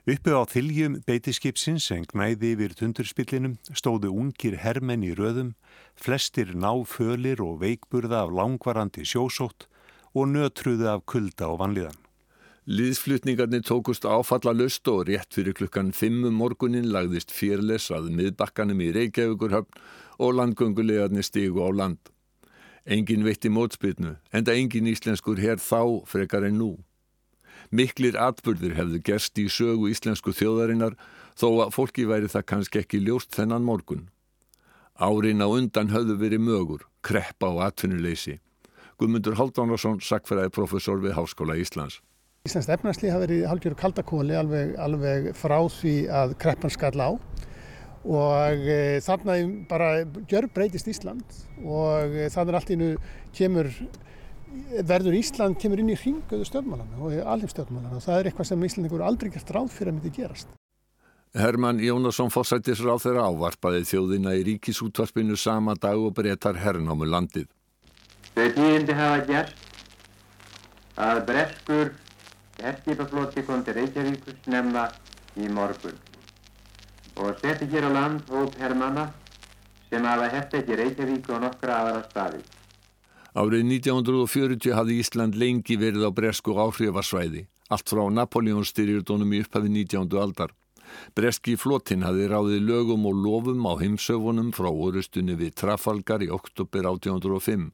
Uppi 0.05 0.29
á 0.37 0.45
þiljum 0.45 0.99
beitiskipsins 1.07 1.87
en 1.89 2.03
gnæði 2.05 2.51
yfir 2.53 2.73
tundurspillinum 2.77 3.55
stóðu 3.73 4.11
ungir 4.13 4.59
hermenn 4.61 5.01
í 5.01 5.15
röðum, 5.17 5.55
flestir 5.97 6.51
náfölir 6.53 7.41
og 7.41 7.63
veikburða 7.63 8.19
af 8.27 8.35
langvarandi 8.37 9.01
sjósótt 9.01 9.65
og 10.13 10.29
nötruðu 10.35 10.91
af 10.93 11.07
kulda 11.09 11.49
og 11.49 11.57
vanliðan. 11.63 11.97
Líðsflutningarnir 12.69 13.65
tókust 13.65 14.05
áfalla 14.05 14.53
löst 14.53 14.85
og 14.93 15.07
rétt 15.09 15.33
fyrir 15.33 15.57
klukkan 15.57 15.89
5 15.89 16.29
um 16.29 16.37
morgunin 16.37 16.93
lagðist 16.93 17.33
fyrles 17.33 17.89
að 17.89 18.13
miðbakkanum 18.13 18.85
í 18.85 18.93
Reykjavíkurhöfn 18.93 19.85
og 20.21 20.37
landgöngulegarnir 20.37 21.25
stígu 21.25 21.65
á 21.65 21.73
land. 21.73 21.97
Engin 22.85 23.25
veitti 23.25 23.49
mótspilnu, 23.49 24.19
enda 24.29 24.53
engin 24.53 24.85
íslenskur 24.85 25.41
hér 25.41 25.57
þá 25.57 26.05
frekar 26.05 26.45
en 26.45 26.61
nú. 26.61 26.75
Miklir 27.71 28.17
atbyrðir 28.19 28.75
hefðu 28.77 29.01
gerst 29.05 29.39
í 29.41 29.47
sögu 29.49 29.89
íslensku 29.91 30.33
þjóðarinnar 30.35 30.97
þó 31.37 31.47
að 31.65 31.73
fólki 31.75 32.05
væri 32.09 32.29
það 32.31 32.47
kannski 32.51 32.81
ekki 32.83 33.01
ljóst 33.03 33.33
þennan 33.35 33.65
morgun. 33.65 34.09
Árin 34.95 35.43
á 35.43 35.47
undan 35.49 35.91
höfðu 35.91 36.15
verið 36.21 36.43
mögur, 36.45 36.85
kreppa 37.03 37.49
og 37.51 37.63
atvinnuleysi. 37.65 38.39
Guðmundur 38.95 39.35
Haldánarsson, 39.35 39.99
sakfæraði 39.99 40.53
professor 40.55 41.01
við 41.03 41.17
Háskóla 41.17 41.57
Íslands. 41.59 41.99
Íslands 42.47 42.69
efnarslið 42.71 43.11
hafi 43.11 43.25
verið 43.25 43.47
halgjör 43.49 43.75
kaldakóli 43.79 44.37
alveg, 44.37 44.75
alveg 44.79 45.31
frá 45.35 45.57
því 45.67 45.95
að 46.13 46.35
kreppan 46.39 46.71
skall 46.71 46.95
á 47.01 47.09
og 48.05 48.67
e, 48.69 49.01
þarna 49.01 49.35
bara 49.69 49.89
gjör 50.29 50.45
breytist 50.53 50.87
Ísland 50.91 51.25
og 51.65 52.13
e, 52.13 52.27
þannig 52.29 52.59
allt 52.59 52.73
innu 52.75 52.89
kemur 53.33 53.71
verður 54.87 55.17
Ísland 55.19 55.57
kemur 55.61 55.81
inn 55.81 55.93
í 55.93 55.97
ringuðu 55.99 56.45
stjórnmálana 56.47 56.99
og 56.99 57.17
alheimstjórnmálana 57.33 57.99
og 57.99 58.05
það 58.05 58.19
er 58.19 58.29
eitthvað 58.29 58.49
sem 58.51 58.63
Íslandingur 58.69 59.03
aldrei 59.05 59.31
gert 59.33 59.51
ráð 59.55 59.73
fyrir 59.73 59.91
að 59.93 59.97
myndi 59.99 60.13
gerast. 60.15 60.53
Herman 61.35 61.81
Jónasson 61.83 62.31
fórsættis 62.31 62.79
ráð 62.79 63.01
þeirra 63.03 63.27
ávarpaði 63.27 63.83
þjóðina 63.89 64.37
í 64.39 64.45
ríkisútvarpinu 64.47 65.35
sama 65.35 65.75
dag 65.75 65.99
og 65.99 66.13
breytar 66.15 66.55
herrnámu 66.61 67.09
landið. 67.11 67.49
Þau 68.35 68.47
tíðindi 68.55 68.95
hafa 68.95 69.19
gert 69.27 69.55
að 70.95 71.21
breskur 71.27 71.91
herskipaflóti 72.61 73.43
kom 73.43 73.63
til 73.67 73.75
Reykjavíkus 73.81 74.47
nefna 74.47 74.87
í 75.35 75.51
morgun 75.51 75.99
og 77.19 77.39
setti 77.43 77.67
hér 77.71 77.87
á 77.87 77.91
land 77.91 78.31
hóp 78.31 78.55
herrmanna 78.59 79.09
sem 79.89 80.07
hafa 80.07 80.31
hefði 80.31 80.61
ekki 80.61 80.79
Reykjavík 80.79 81.29
og 81.35 81.43
nokkra 81.43 81.81
aðra 81.83 82.03
staði. 82.09 82.41
Árið 83.35 83.65
1940 83.67 84.71
hafði 84.71 84.93
Ísland 85.03 85.33
lengi 85.35 85.75
verið 85.75 86.05
á 86.07 86.11
bresku 86.15 86.53
áhrifarsvæði, 86.55 87.41
allt 87.67 87.91
frá 87.91 88.05
Napoleonstyrjurdónum 88.07 89.33
í 89.35 89.41
upphafi 89.43 89.71
19. 89.73 90.07
aldar. 90.23 90.53
Breski 91.19 91.57
flotin 91.59 92.05
hafði 92.07 92.29
ráðið 92.31 92.63
lögum 92.69 93.03
og 93.09 93.19
lofum 93.25 93.67
á 93.67 93.75
heimsöfunum 93.81 94.53
frá 94.55 94.69
orustunni 94.71 95.35
við 95.35 95.51
Trafalgar 95.59 96.23
í 96.23 96.31
oktober 96.31 96.87
1805. 96.93 97.67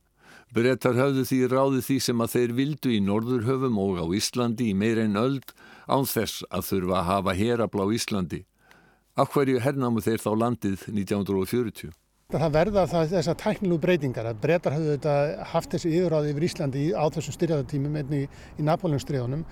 Brettar 0.50 0.98
hafðu 0.98 1.28
því 1.30 1.40
ráðið 1.54 1.86
því 1.92 2.02
sem 2.08 2.26
að 2.26 2.34
þeir 2.34 2.58
vildu 2.58 2.98
í 2.98 3.00
Norðurhöfum 3.06 3.78
og 3.86 4.02
á 4.02 4.06
Íslandi 4.18 4.74
í 4.74 4.74
meir 4.74 5.06
en 5.06 5.14
öld 5.14 5.54
án 5.86 6.10
þess 6.10 6.42
að 6.50 6.72
þurfa 6.72 6.98
að 7.04 7.10
hafa 7.14 7.38
herablá 7.38 7.86
Íslandi. 7.94 8.48
Af 9.14 9.36
hverju 9.36 9.62
hernamu 9.62 10.02
þeir 10.02 10.26
þá 10.26 10.32
landið 10.42 10.90
1940? 10.90 11.94
Það 12.32 12.54
verða 12.56 12.86
þessar 12.88 13.36
tæknilu 13.42 13.78
breytingar 13.82 14.30
að 14.30 14.38
breytar 14.40 14.76
hafðu 14.78 14.94
þetta 14.94 15.16
haft 15.52 15.74
þessi 15.76 15.90
yfiráði 15.98 16.32
yfir 16.32 16.46
Íslandi 16.48 16.84
á 16.96 17.04
þessum 17.12 17.36
styrjaðartímum 17.36 17.98
einnig 18.00 18.24
í, 18.24 18.64
Napóleonstríðunum 18.64 19.44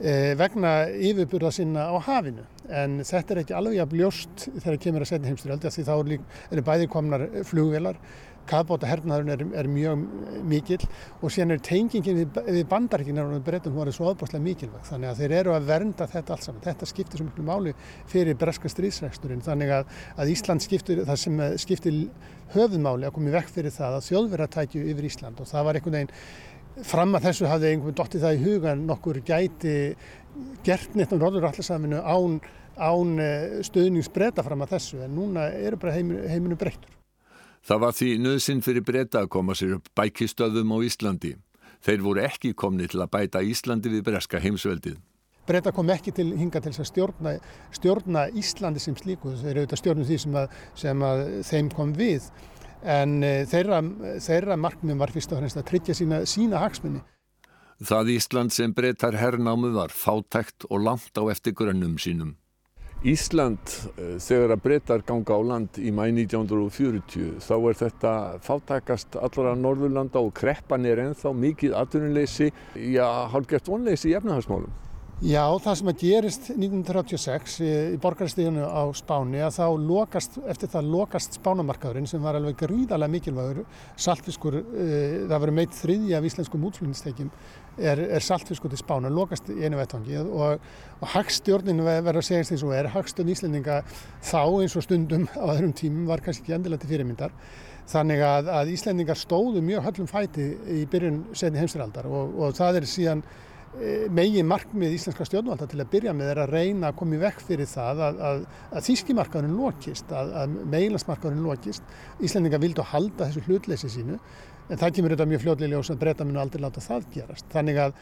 eh, 0.00 0.32
vegna 0.40 0.72
yfirburða 0.90 1.52
sinna 1.54 1.86
á 1.86 1.96
hafinu. 2.02 2.42
En 2.66 2.98
þetta 3.06 3.36
er 3.36 3.42
ekki 3.44 3.54
alveg 3.54 3.84
að 3.84 3.92
bljóst 3.94 4.48
þegar 4.56 4.80
kemur 4.82 5.06
að 5.06 5.12
setja 5.12 5.30
heimstyrjaldi 5.30 5.74
því 5.76 5.86
þá 5.86 5.94
eru 5.94 6.18
er 6.50 6.64
bæði 6.66 6.90
komnar 6.96 7.26
flugvelar 7.46 8.02
Kafbóta 8.48 8.88
hernaðurinn 8.90 9.32
er, 9.34 9.44
er 9.60 9.68
mjög 9.70 10.04
mikil 10.50 10.80
og 11.20 11.32
síðan 11.32 11.56
er 11.56 11.62
tengingin 11.64 12.20
við, 12.20 12.40
við 12.46 12.64
bandaríkinar 12.70 13.32
og 13.32 13.44
breytum 13.46 13.74
hún 13.74 13.84
var 13.84 13.92
svo 13.96 14.10
aðbúrslega 14.10 14.44
mikilvægt 14.44 14.90
þannig 14.90 15.10
að 15.10 15.20
þeir 15.22 15.36
eru 15.40 15.54
að 15.56 15.68
vernda 15.70 16.08
þetta 16.12 16.36
alls 16.36 16.48
saman. 16.48 16.64
Þetta 16.64 16.90
skiptir 16.90 17.20
svo 17.20 17.28
miklu 17.28 17.46
máli 17.48 17.74
fyrir 18.10 18.38
breska 18.40 18.70
stríðsreksturinn 18.72 19.44
þannig 19.44 19.74
að, 19.80 20.00
að 20.18 20.34
Ísland 20.34 20.64
skiptir 20.64 21.04
það 21.04 21.22
sem 21.24 21.44
skiptir 21.64 22.00
höfðmáli 22.54 23.08
að 23.08 23.14
koma 23.16 23.30
í 23.30 23.36
vekk 23.38 23.54
fyrir 23.54 23.74
það 23.74 24.00
að 24.00 24.08
þjóðverða 24.08 24.50
tækju 24.58 24.88
yfir 24.92 25.08
Ísland 25.08 25.40
og 25.40 25.48
það 25.50 25.68
var 25.68 25.78
einhvern 25.80 25.98
veginn 25.98 26.12
fram 26.82 27.14
að 27.14 27.28
þessu 27.28 27.46
hafði 27.46 27.70
einhvern 27.70 27.96
dottið 27.98 28.26
það 28.26 28.36
í 28.36 28.44
hugan 28.44 28.84
nokkur 28.88 29.20
gæti 29.26 29.76
gert 30.66 30.96
neitt 30.98 31.14
á 31.14 31.16
Norðurallarsaminu 31.16 32.02
án, 32.02 32.40
án 32.74 33.14
eh, 33.22 33.60
stöðningsbreyta 33.66 34.44
fram 34.46 34.64
að 34.64 34.74
þessu 34.74 35.04
en 35.04 35.14
núna 35.14 35.48
eru 35.54 35.78
bara 35.80 35.94
heiminu, 35.94 36.24
heiminu 36.30 36.58
breyttur. 36.58 36.93
Það 37.64 37.80
var 37.80 37.96
því 37.96 38.10
nöðsinn 38.20 38.60
fyrir 38.64 38.84
breyta 38.84 39.22
að 39.24 39.30
koma 39.32 39.54
sér 39.56 39.78
upp 39.78 39.86
bækistöðum 39.96 40.74
á 40.76 40.78
Íslandi. 40.84 41.32
Þeir 41.84 42.02
voru 42.04 42.20
ekki 42.24 42.52
komni 42.52 42.88
til 42.88 43.00
að 43.00 43.12
bæta 43.16 43.40
Íslandi 43.40 43.92
við 43.92 44.04
breska 44.04 44.40
heimsveldið. 44.40 44.98
Breyta 45.48 45.72
kom 45.76 45.90
ekki 45.92 46.12
til 46.16 46.30
hinga 46.36 46.60
til 46.64 46.72
að 46.72 46.88
stjórna, 46.88 47.34
stjórna 47.76 48.26
Íslandi 48.36 48.80
sem 48.80 48.96
slíku. 48.96 49.32
Þeir 49.40 49.50
eru 49.50 49.64
auðvitað 49.64 49.80
stjórnum 49.80 50.08
því 50.08 50.20
sem, 50.20 50.36
að, 50.40 50.60
sem 50.80 51.06
að 51.08 51.24
þeim 51.48 51.72
kom 51.72 51.96
við. 51.96 52.28
En 52.84 53.18
e, 53.24 53.32
þeirra, 53.48 53.80
þeirra 54.20 54.60
markminn 54.60 55.00
var 55.00 55.12
fyrst 55.12 55.32
og 55.32 55.40
fremst 55.40 55.60
að 55.60 55.68
tryggja 55.72 55.96
sína, 55.96 56.22
sína 56.28 56.60
hagsmunni. 56.60 57.00
Það 57.84 58.14
Ísland 58.14 58.52
sem 58.54 58.72
breytar 58.76 59.16
herrnámu 59.18 59.72
var 59.74 59.92
fátækt 59.92 60.68
og 60.68 60.84
langt 60.84 61.16
á 61.16 61.22
eftir 61.32 61.56
grönnum 61.56 61.96
sínum. 62.00 62.36
Ísland 63.04 63.60
eh, 64.00 64.14
þegar 64.16 64.54
að 64.54 64.62
breytar 64.64 65.02
ganga 65.04 65.36
á 65.36 65.40
land 65.44 65.76
í 65.76 65.90
mæ 65.92 66.06
1940 66.08 67.34
þá 67.44 67.52
er 67.58 67.76
þetta 67.82 68.12
fátakast 68.46 69.18
allra 69.20 69.52
Norðurlanda 69.60 70.22
og 70.24 70.32
kreppan 70.38 70.88
er 70.88 71.02
ennþá 71.02 71.34
mikið 71.36 71.76
atvinnuleysi, 71.82 72.48
já, 72.94 73.04
hálfgeft 73.34 73.68
vonleysi 73.68 74.08
í 74.08 74.16
efnahagsmálum. 74.16 74.72
Já, 75.24 75.40
það 75.56 75.76
sem 75.78 75.88
að 75.88 76.00
gerist 76.02 76.48
1936 76.52 77.54
í, 77.64 77.68
í 77.94 77.98
borgarstíðinu 78.02 78.66
á 78.68 78.84
Spáni 78.92 79.38
að 79.40 79.54
þá 79.56 79.66
lokast, 79.80 80.34
eftir 80.52 80.68
það 80.74 80.90
lokast 80.92 81.38
spánamarkaðurinn 81.38 82.08
sem 82.10 82.20
var 82.20 82.36
alveg 82.36 82.58
gríðarlega 82.60 83.14
mikilvægur 83.14 83.62
saltfiskur, 84.04 84.58
e, 84.60 84.88
það 85.30 85.40
verið 85.46 85.56
meitt 85.56 85.78
þriðja 85.78 86.18
af 86.18 86.26
íslenskum 86.28 86.66
útflutningstekjum 86.68 87.30
er, 87.78 88.02
er 88.18 88.26
saltfiskur 88.26 88.74
til 88.74 88.82
spána, 88.82 89.08
lokast 89.08 89.48
í 89.48 89.62
einu 89.64 89.78
vettvangi 89.80 90.20
og, 90.26 90.66
og 91.00 91.08
hagstjórnin 91.14 91.80
verður 91.86 92.20
að 92.20 92.28
segja 92.28 92.44
eins 92.44 92.66
og 92.68 92.76
er, 92.76 92.90
hagstjórn 92.92 93.32
Íslendinga 93.32 93.78
þá 94.28 94.42
eins 94.42 94.76
og 94.76 94.84
stundum 94.84 95.24
á 95.40 95.44
öðrum 95.54 95.72
tímum 95.80 96.04
var 96.12 96.20
kannski 96.26 96.44
ekki 96.44 96.58
endilega 96.58 96.84
til 96.84 96.92
fyrirmyndar. 96.92 97.32
Þannig 97.88 98.20
að, 98.28 98.52
að 98.60 98.76
Íslendingar 98.76 99.16
stóðu 99.16 99.64
mjög 99.64 99.88
höllum 99.88 100.12
fæti 100.12 100.52
í 100.68 100.84
byrjun 100.92 101.24
setni 101.32 101.64
heimsiraldar 101.64 102.12
og, 102.12 102.36
og 102.44 102.56
það 102.60 102.82
er 102.82 102.92
síðan 102.92 103.26
megin 104.14 104.46
markmið 104.46 104.94
íslenska 104.94 105.26
stjórnvalda 105.26 105.66
til 105.70 105.80
að 105.82 105.90
byrja 105.90 106.14
með 106.14 106.32
er 106.32 106.40
að 106.44 106.54
reyna 106.54 106.90
að 106.90 106.98
koma 107.00 107.16
í 107.16 107.20
vekk 107.24 107.44
fyrir 107.48 107.70
það 107.70 108.02
að, 108.06 108.24
að, 108.28 108.42
að 108.70 108.88
þýskimarkaðurinn 108.88 109.58
lokist, 109.58 110.14
að 110.14 110.58
meilansmarkaðurinn 110.72 111.46
lokist. 111.48 111.94
Íslendinga 112.22 112.62
vildu 112.62 112.84
að 112.84 112.92
halda 112.92 113.28
þessu 113.30 113.46
hlutleysi 113.48 113.90
sínu 113.96 114.18
en 114.64 114.80
það 114.80 114.94
kemur 114.96 115.12
auðvitað 115.12 115.30
mjög 115.30 115.42
fljóðlega 115.42 115.74
ljós 115.74 115.90
að 115.92 116.00
breyta 116.00 116.24
munu 116.24 116.40
aldrei 116.40 116.62
láta 116.64 116.82
það 116.84 117.08
gerast. 117.12 117.48
Þannig 117.52 117.80
að, 117.82 117.96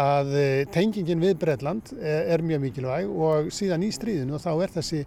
að 0.00 0.32
e, 0.34 0.46
tengingin 0.74 1.22
við 1.22 1.36
Breitland 1.44 1.92
er, 1.98 2.24
er 2.34 2.42
mjög 2.46 2.64
mikilvæg 2.64 3.12
og 3.12 3.50
síðan 3.54 3.86
í 3.86 3.92
stríðinu 3.94 4.34
og 4.34 4.42
þá 4.42 4.50
er 4.56 4.74
þessi 4.80 5.04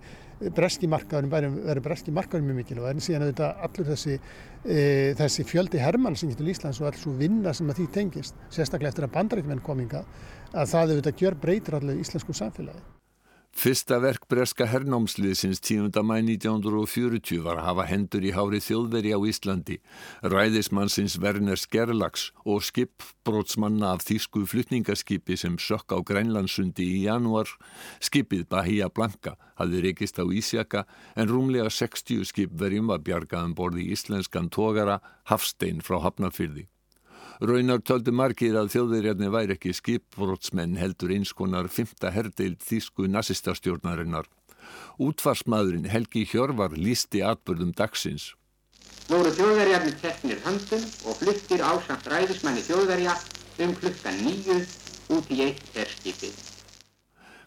breski 0.56 0.88
markaðurinn 0.90 1.60
verið 1.68 1.84
breski 1.86 2.14
markaðurinn 2.16 2.48
mjög 2.50 2.62
mikilvæg 2.62 2.96
en 2.96 3.04
síðan 3.04 3.28
auðvitað 3.28 3.66
allur 3.68 3.90
þessi, 3.92 4.16
e, 4.66 5.14
þessi 5.20 5.46
fjöldi 5.48 5.82
hermann 5.82 6.18
sem 6.20 6.32
getur 6.32 6.50
Íslands 6.52 6.82
og 6.82 6.92
alls 6.92 7.04
svo 7.04 7.14
vinna 7.18 7.54
sem 7.54 7.70
að 7.72 7.82
því 7.82 7.90
tengist, 7.98 8.40
sérstaklega 8.54 8.94
eftir 8.94 9.08
að 9.08 9.16
bandarækjumenn 9.18 9.66
kominga, 9.66 10.06
að 10.52 10.74
það 10.74 10.96
auðvitað 10.96 11.24
gjör 11.24 11.40
breytir 11.46 11.78
allir 11.80 12.02
íslensku 12.02 12.36
samfélagi. 12.38 13.01
Fyrsta 13.52 13.98
verk 14.00 14.30
breska 14.32 14.64
hernámsliðsins 14.66 15.60
10. 15.60 15.92
mæ 16.08 16.22
1940 16.24 17.44
var 17.44 17.60
að 17.60 17.66
hafa 17.68 17.86
hendur 17.90 18.24
í 18.24 18.32
hári 18.32 18.62
þjóðveri 18.64 19.12
á 19.12 19.20
Íslandi, 19.28 19.78
ræðismannsins 20.24 21.18
Werner 21.20 21.60
Skerlags 21.60 22.30
og 22.48 22.64
skipbrótsmanna 22.64 23.92
af 23.92 24.08
þýsku 24.08 24.46
flutningaskipi 24.48 25.36
sem 25.36 25.60
sökk 25.60 25.92
á 25.92 26.00
Grænlandsundi 26.00 26.88
í 26.96 27.04
januar. 27.12 27.52
Skipið 28.00 28.48
Bahía 28.48 28.88
Blanca 28.88 29.36
hafði 29.60 29.84
rekist 29.90 30.18
á 30.18 30.26
Ísjaka 30.26 30.88
en 31.20 31.28
rúmlega 31.28 31.70
60 31.70 32.24
skipverjum 32.32 32.88
var 32.88 33.04
bjargaðan 33.04 33.54
borði 33.54 33.92
íslenskan 33.92 34.48
tógara 34.48 35.02
Hafstein 35.28 35.84
frá 35.84 36.00
Hafnafyrði. 36.00 36.72
Raunar 37.42 37.80
töldu 37.82 38.12
margir 38.14 38.54
að 38.54 38.68
þjóðverjarni 38.76 39.32
væri 39.34 39.56
ekki 39.56 39.72
skipbrotsmenn 39.74 40.76
heldur 40.78 41.10
einskonar 41.16 41.72
fymta 41.74 42.12
herdeild 42.14 42.62
þýsku 42.62 43.08
nazistastjórnarinnar. 43.10 44.28
Útfarsmaðurinn 45.02 45.90
Helgi 45.90 46.22
Hjörvar 46.30 46.76
lísti 46.78 47.24
atbörðum 47.26 47.72
dagsins. 47.74 48.36
Nú 49.10 49.24
eru 49.24 49.34
þjóðverjarni 49.40 49.96
teknir 50.04 50.38
höndum 50.46 50.86
og 51.10 51.18
fluttir 51.18 51.66
ásamt 51.66 52.06
ræðismanni 52.14 52.62
þjóðverja 52.68 53.18
um 53.66 53.74
klukkan 53.80 54.22
nýju 54.22 54.62
út 55.18 55.34
í 55.34 55.42
eitt 55.48 55.66
herskipið. 55.74 56.38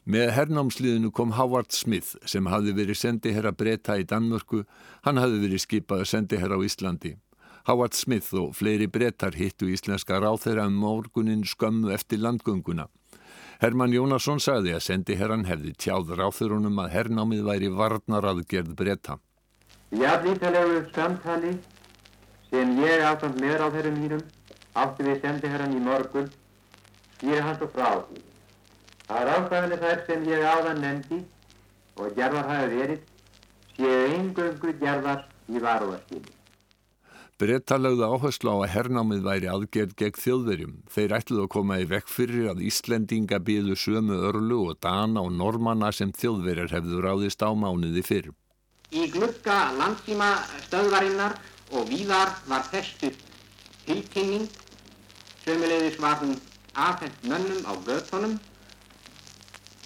Með 0.04 0.34
hernámsliðinu 0.36 1.12
kom 1.14 1.36
Howard 1.38 1.70
Smith 1.72 2.18
sem 2.28 2.50
hafði 2.50 2.74
verið 2.76 2.98
sendiherra 2.98 3.54
breyta 3.54 3.94
í 3.96 4.02
Danmörku, 4.04 4.66
hann 5.06 5.22
hafði 5.22 5.38
verið 5.46 5.62
skipað 5.64 6.02
sendiherra 6.10 6.58
á 6.58 6.66
Íslandi. 6.66 7.14
Howard 7.64 7.94
Smith 7.96 8.34
og 8.36 8.50
fleiri 8.58 8.84
brettar 8.92 9.32
hittu 9.40 9.70
íslenska 9.72 10.18
ráþeira 10.20 10.66
um 10.68 10.74
morgunin 10.76 11.44
skömmu 11.48 11.94
eftir 11.94 12.18
landgönguna. 12.20 12.90
Herman 13.62 13.94
Jónasson 13.94 14.42
sagði 14.44 14.74
að 14.76 14.82
sendi 14.84 15.16
herran 15.16 15.46
hefði 15.48 15.72
tjáð 15.80 16.12
ráþeirunum 16.18 16.82
að 16.82 16.90
hernámið 16.92 17.40
væri 17.46 17.70
varnaraðgerð 17.78 18.74
bretta. 18.76 19.16
Jafnlítalegu 19.96 20.82
samtali 20.92 21.54
sem 22.50 22.76
ég 22.84 23.06
ásamt 23.08 23.40
með 23.40 23.56
ráþeirum 23.62 23.98
mínum 24.02 24.22
átti 24.76 25.08
við 25.08 25.24
sendi 25.24 25.54
herran 25.56 25.72
í 25.72 25.80
morgun 25.88 26.30
skýra 27.16 27.48
hans 27.48 27.64
og 27.64 27.72
frá. 27.72 27.90
Það 29.08 29.20
er 29.22 29.34
ástæðinni 29.38 29.82
þær 29.88 30.06
sem 30.12 30.30
ég 30.34 30.48
áðan 30.52 30.84
nefndi 30.84 31.24
og 31.96 32.12
gerðar 32.20 32.48
hafi 32.52 32.80
verið 32.84 33.10
séu 33.72 33.98
eingöngu 34.12 34.78
gerðar 34.84 35.28
í 35.48 35.64
varúarskynni. 35.64 36.43
Bretta 37.44 37.76
lögðu 37.76 38.06
áherslu 38.08 38.48
á 38.48 38.56
að 38.64 38.70
hernámið 38.72 39.26
væri 39.26 39.48
aðgerð 39.52 39.90
gegn 40.00 40.16
þjóðverjum. 40.16 40.76
Þeir 40.94 41.12
ætluðu 41.18 41.42
að 41.44 41.50
koma 41.52 41.76
í 41.76 41.84
vekk 41.90 42.08
fyrir 42.08 42.46
að 42.54 42.62
Íslendinga 42.64 43.36
býðu 43.44 43.76
sömu 43.76 44.16
örlu 44.30 44.60
og 44.70 44.78
dana 44.80 45.20
og 45.20 45.34
normanna 45.36 45.90
sem 45.92 46.14
þjóðverjar 46.16 46.72
hefðu 46.72 47.02
ráðist 47.04 47.44
á 47.44 47.52
mánuði 47.52 48.00
fyrr. 48.06 48.30
Í 48.96 49.10
glukka 49.12 49.58
landtíma 49.76 50.30
stöðvarinnar 50.70 51.36
og 51.76 51.84
víðar 51.92 52.32
var 52.48 52.64
festu 52.70 53.12
tilkynning, 53.84 54.48
sömulegðis 55.44 56.00
var 56.00 56.22
hún 56.24 56.38
aðhengt 56.72 57.28
mönnum 57.28 57.60
á 57.68 57.72
göttunum, 57.84 58.38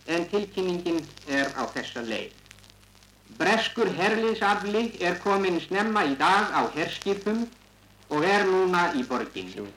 en 0.07 0.31
tilkynningin 0.31 1.03
er 1.27 1.51
á 1.59 1.67
þessa 1.75 2.07
leið. 2.07 2.39
Breskur 3.39 3.91
herliðsafli 3.95 4.81
er 5.09 5.19
komin 5.23 5.61
snemma 5.63 6.03
í 6.11 6.17
dag 6.19 6.51
á 6.51 6.67
herskipum 6.75 7.45
og 8.11 8.25
er 8.27 8.47
núna 8.49 8.89
í 8.99 9.05
borginni. 9.07 9.69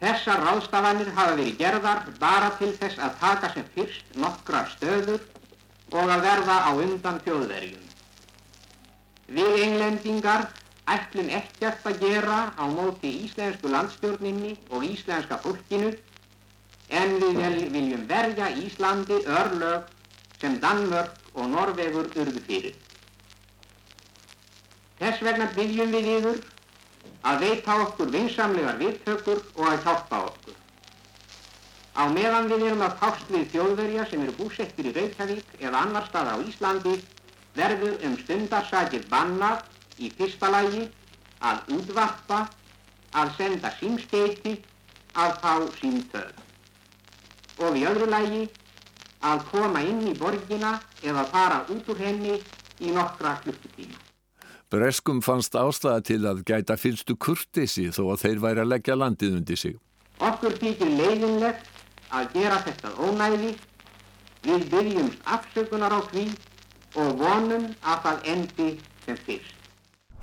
Þessar 0.00 0.44
ráðstafanir 0.46 1.10
hafa 1.16 1.34
verið 1.40 1.58
gerðar 1.58 2.06
bara 2.20 2.52
til 2.60 2.70
þess 2.78 3.02
að 3.02 3.18
taka 3.24 3.50
sem 3.54 3.66
fyrst 3.74 4.14
nokkrar 4.22 4.70
stöður 4.76 5.20
og 5.90 6.06
að 6.06 6.24
verða 6.28 6.56
á 6.64 6.70
undan 6.72 7.18
þjóðverjum. 7.26 7.82
Við 9.30 9.58
englendingar 9.66 10.46
ætlum 10.90 11.28
ekkert 11.40 11.84
að 11.86 12.00
gera 12.04 12.38
á 12.54 12.64
móti 12.70 13.10
íslensku 13.26 13.70
landstjórninni 13.74 14.54
og 14.70 14.86
íslenska 14.86 15.38
fólkinu 15.42 15.92
en 16.90 17.16
við 17.22 17.70
viljum 17.74 18.06
verja 18.10 18.50
Íslandi 18.64 19.20
örlög 19.26 19.90
sem 20.40 20.56
Danmörk 20.62 21.19
og 21.34 21.50
Norvegur 21.50 22.08
urðu 22.14 22.42
fyrir. 22.46 22.74
Þess 25.00 25.22
vegna 25.24 25.46
byggjum 25.56 25.94
við 25.96 26.08
yfir 26.16 26.40
að 27.30 27.44
veita 27.44 27.76
okkur 27.84 28.10
vinsamlegar 28.12 28.80
vittökur 28.80 29.40
og 29.56 29.68
að 29.70 29.86
hjálpa 29.86 30.24
okkur. 30.30 30.56
Á 31.96 32.02
meðan 32.12 32.48
við 32.48 32.66
erum 32.68 32.84
að 32.86 32.98
fást 33.00 33.32
við 33.32 33.48
þjóðverja 33.54 34.06
sem 34.10 34.22
eru 34.24 34.36
búsettir 34.38 34.88
í 34.90 34.94
Reykjavík 34.96 35.56
eða 35.60 35.82
annar 35.84 36.06
stað 36.08 36.32
á 36.32 36.36
Íslandi 36.44 36.94
verður 37.56 37.96
um 38.06 38.16
stundarsakir 38.22 39.04
bannað 39.10 39.64
í 39.98 40.10
fyrsta 40.16 40.50
lagi 40.52 40.86
að 41.40 41.72
útvarpa, 41.76 42.44
að 43.16 43.32
senda 43.36 43.72
símskeiti, 43.78 44.58
að 45.16 45.32
fá 45.42 45.52
símtöð. 45.80 46.34
Og 47.60 47.76
í 47.76 47.84
öðru 47.88 48.06
lagi 48.12 48.42
að 49.20 49.42
koma 49.50 49.82
inn 49.84 50.06
í 50.08 50.14
borgina 50.18 50.78
eða 51.02 51.24
fara 51.32 51.64
út 51.72 51.88
úr 51.92 52.00
henni 52.00 52.38
í 52.80 52.92
nokkra 52.94 53.36
klukkutíma. 53.44 53.98
Breskum 54.70 55.18
fannst 55.22 55.56
ástæða 55.58 56.00
til 56.06 56.20
að 56.30 56.44
gæta 56.46 56.76
fylstu 56.78 57.16
kurtisi 57.18 57.88
þó 57.90 58.12
að 58.12 58.20
þeir 58.24 58.42
væri 58.44 58.62
að 58.62 58.70
leggja 58.70 58.96
landið 58.96 59.38
undir 59.40 59.58
sig. 59.58 59.78
Okkur 60.22 60.54
þykir 60.60 60.92
leiðinlegt 61.00 61.66
að 62.14 62.36
gera 62.36 62.60
þetta 62.66 62.92
ónæði. 63.02 63.56
Við 64.46 64.68
byrjumst 64.72 65.26
afsökunar 65.26 65.92
á 65.92 66.00
því 66.12 66.28
og 67.00 67.18
vonum 67.18 67.66
að 67.82 67.98
það 68.06 68.30
endi 68.34 68.68
sem 69.04 69.18
fyrst. 69.26 69.56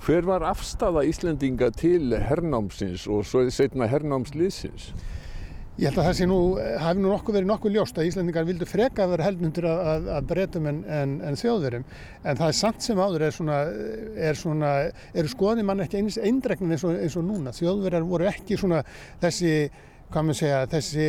Hver 0.02 0.24
var 0.24 0.46
afstæða 0.46 1.04
Íslendinga 1.10 1.68
til 1.76 2.14
hernámsins 2.16 3.04
og 3.10 3.26
svo 3.28 3.44
setna 3.52 3.88
hernámsliðsins? 3.90 4.92
Ég 5.78 5.92
held 5.92 6.00
að 6.02 6.08
það 6.08 6.26
nú, 6.26 6.38
hafi 6.82 6.98
nú 6.98 7.10
nokkuð 7.12 7.36
verið 7.36 7.50
nokkuð 7.52 7.76
ljóst 7.76 7.98
að 8.00 8.08
Íslandingar 8.08 8.46
vildu 8.48 8.66
freka 8.66 9.04
að 9.04 9.12
vera 9.12 9.26
heldnundur 9.28 9.66
að, 9.70 10.08
að 10.16 10.24
breytum 10.32 10.64
en, 10.66 10.80
en, 10.90 11.12
en 11.28 11.38
þjóðverum 11.38 11.84
en 12.24 12.40
það 12.40 12.48
er 12.48 12.56
samt 12.58 12.82
sem 12.82 12.98
áður 12.98 13.24
er 13.28 13.36
svona, 13.36 13.58
er 14.28 14.40
svona, 14.40 14.72
eru 15.14 15.30
skoði 15.30 15.62
mann 15.68 15.84
ekki 15.84 16.00
eins 16.00 16.18
eindregnin 16.18 16.74
eins, 16.74 16.82
eins 16.82 17.18
og 17.20 17.28
núna. 17.28 17.54
Þjóðverjar 17.54 18.08
voru 18.10 18.26
ekki 18.26 18.58
svona 18.58 18.82
þessi, 19.22 19.52
hvað 20.10 20.26
maður 20.26 20.40
segja, 20.40 20.58
þessi 20.74 21.08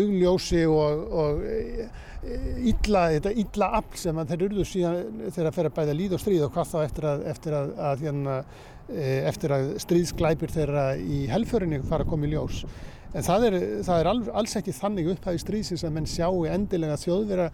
augljósi 0.00 0.64
og, 0.72 1.06
og 1.22 1.46
illa, 2.72 3.04
þetta 3.14 3.34
illa 3.44 3.70
afl 3.78 4.00
sem 4.02 4.18
þeir 4.32 4.44
urðu 4.48 4.66
síðan 4.66 5.28
þegar 5.28 5.46
það 5.46 5.56
fer 5.60 5.70
að 5.70 5.78
bæða 5.78 5.96
líð 6.00 6.18
og 6.18 6.24
stríð 6.24 6.48
og 6.48 6.58
hvað 6.58 6.72
þá 6.72 6.78
eftir 6.82 7.08
að, 7.12 7.24
eftir 7.36 7.58
að, 7.60 7.70
að 7.92 8.04
hérna, 8.08 8.36
eftir 8.88 9.52
að 9.52 9.74
stríðsglæpir 9.84 10.52
þeirra 10.54 10.84
í 10.96 11.26
helförinni 11.28 11.82
fara 11.88 12.06
að 12.06 12.14
koma 12.14 12.28
í 12.28 12.32
ljós. 12.32 12.62
En 13.16 13.24
það 13.24 13.44
er, 13.46 13.54
það 13.86 14.02
er 14.02 14.08
alls 14.36 14.54
ekki 14.58 14.72
þannig 14.76 15.06
upphæði 15.14 15.40
stríðsins 15.40 15.84
að 15.86 15.94
menn 15.94 16.08
sjáu 16.08 16.42
endilega 16.52 16.98
þjóðvera 17.00 17.46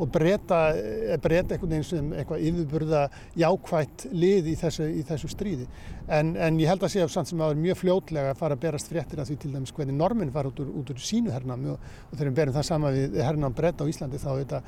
og 0.00 0.08
breyta, 0.12 0.60
eh, 0.72 1.18
breyta 1.20 1.52
einhvern 1.52 1.74
veginn 1.74 1.84
sem 1.84 2.08
eitthvað 2.16 2.46
yfirburða 2.48 3.02
jákvætt 3.42 4.06
lið 4.08 4.48
í 4.54 4.56
þessu, 4.62 4.88
í 4.88 5.04
þessu 5.10 5.28
stríði. 5.28 5.68
En, 6.08 6.32
en 6.32 6.56
ég 6.62 6.72
held 6.72 6.88
að 6.88 6.94
sé 6.94 7.04
af 7.04 7.12
samt 7.12 7.28
sem 7.28 7.42
að 7.42 7.52
það 7.52 7.56
er 7.58 7.62
mjög 7.66 7.80
fljótlega 7.82 8.32
að 8.32 8.40
fara 8.40 8.56
að 8.56 8.64
berast 8.64 8.88
fréttir 8.88 9.20
að 9.20 9.28
því 9.28 9.38
til 9.42 9.52
dæmis 9.52 9.76
hvernig 9.76 10.00
normin 10.00 10.32
fara 10.32 10.48
út 10.48 10.64
úr, 10.64 10.74
út 10.80 10.96
úr 10.96 11.06
sínu 11.12 11.36
hernam 11.36 11.70
og, 11.74 11.88
og 12.08 12.16
þegar 12.16 12.30
við 12.30 12.38
berum 12.40 12.56
það 12.56 12.68
sama 12.72 12.96
við 12.96 13.20
hernam 13.20 13.56
breyta 13.60 13.84
á 13.84 13.90
Íslandi 13.92 14.22
þá 14.22 14.30
þetta, 14.32 14.62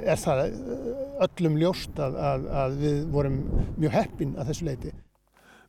er 0.00 0.22
það 0.24 0.46
öllum 1.28 1.60
ljóst 1.60 2.00
að, 2.00 2.22
að, 2.32 2.52
að 2.64 2.78
við 2.86 3.02
vorum 3.12 3.42
mjög 3.76 4.00
heppin 4.00 4.38
að 4.38 4.54
þessu 4.54 4.72
leiti. 4.72 5.00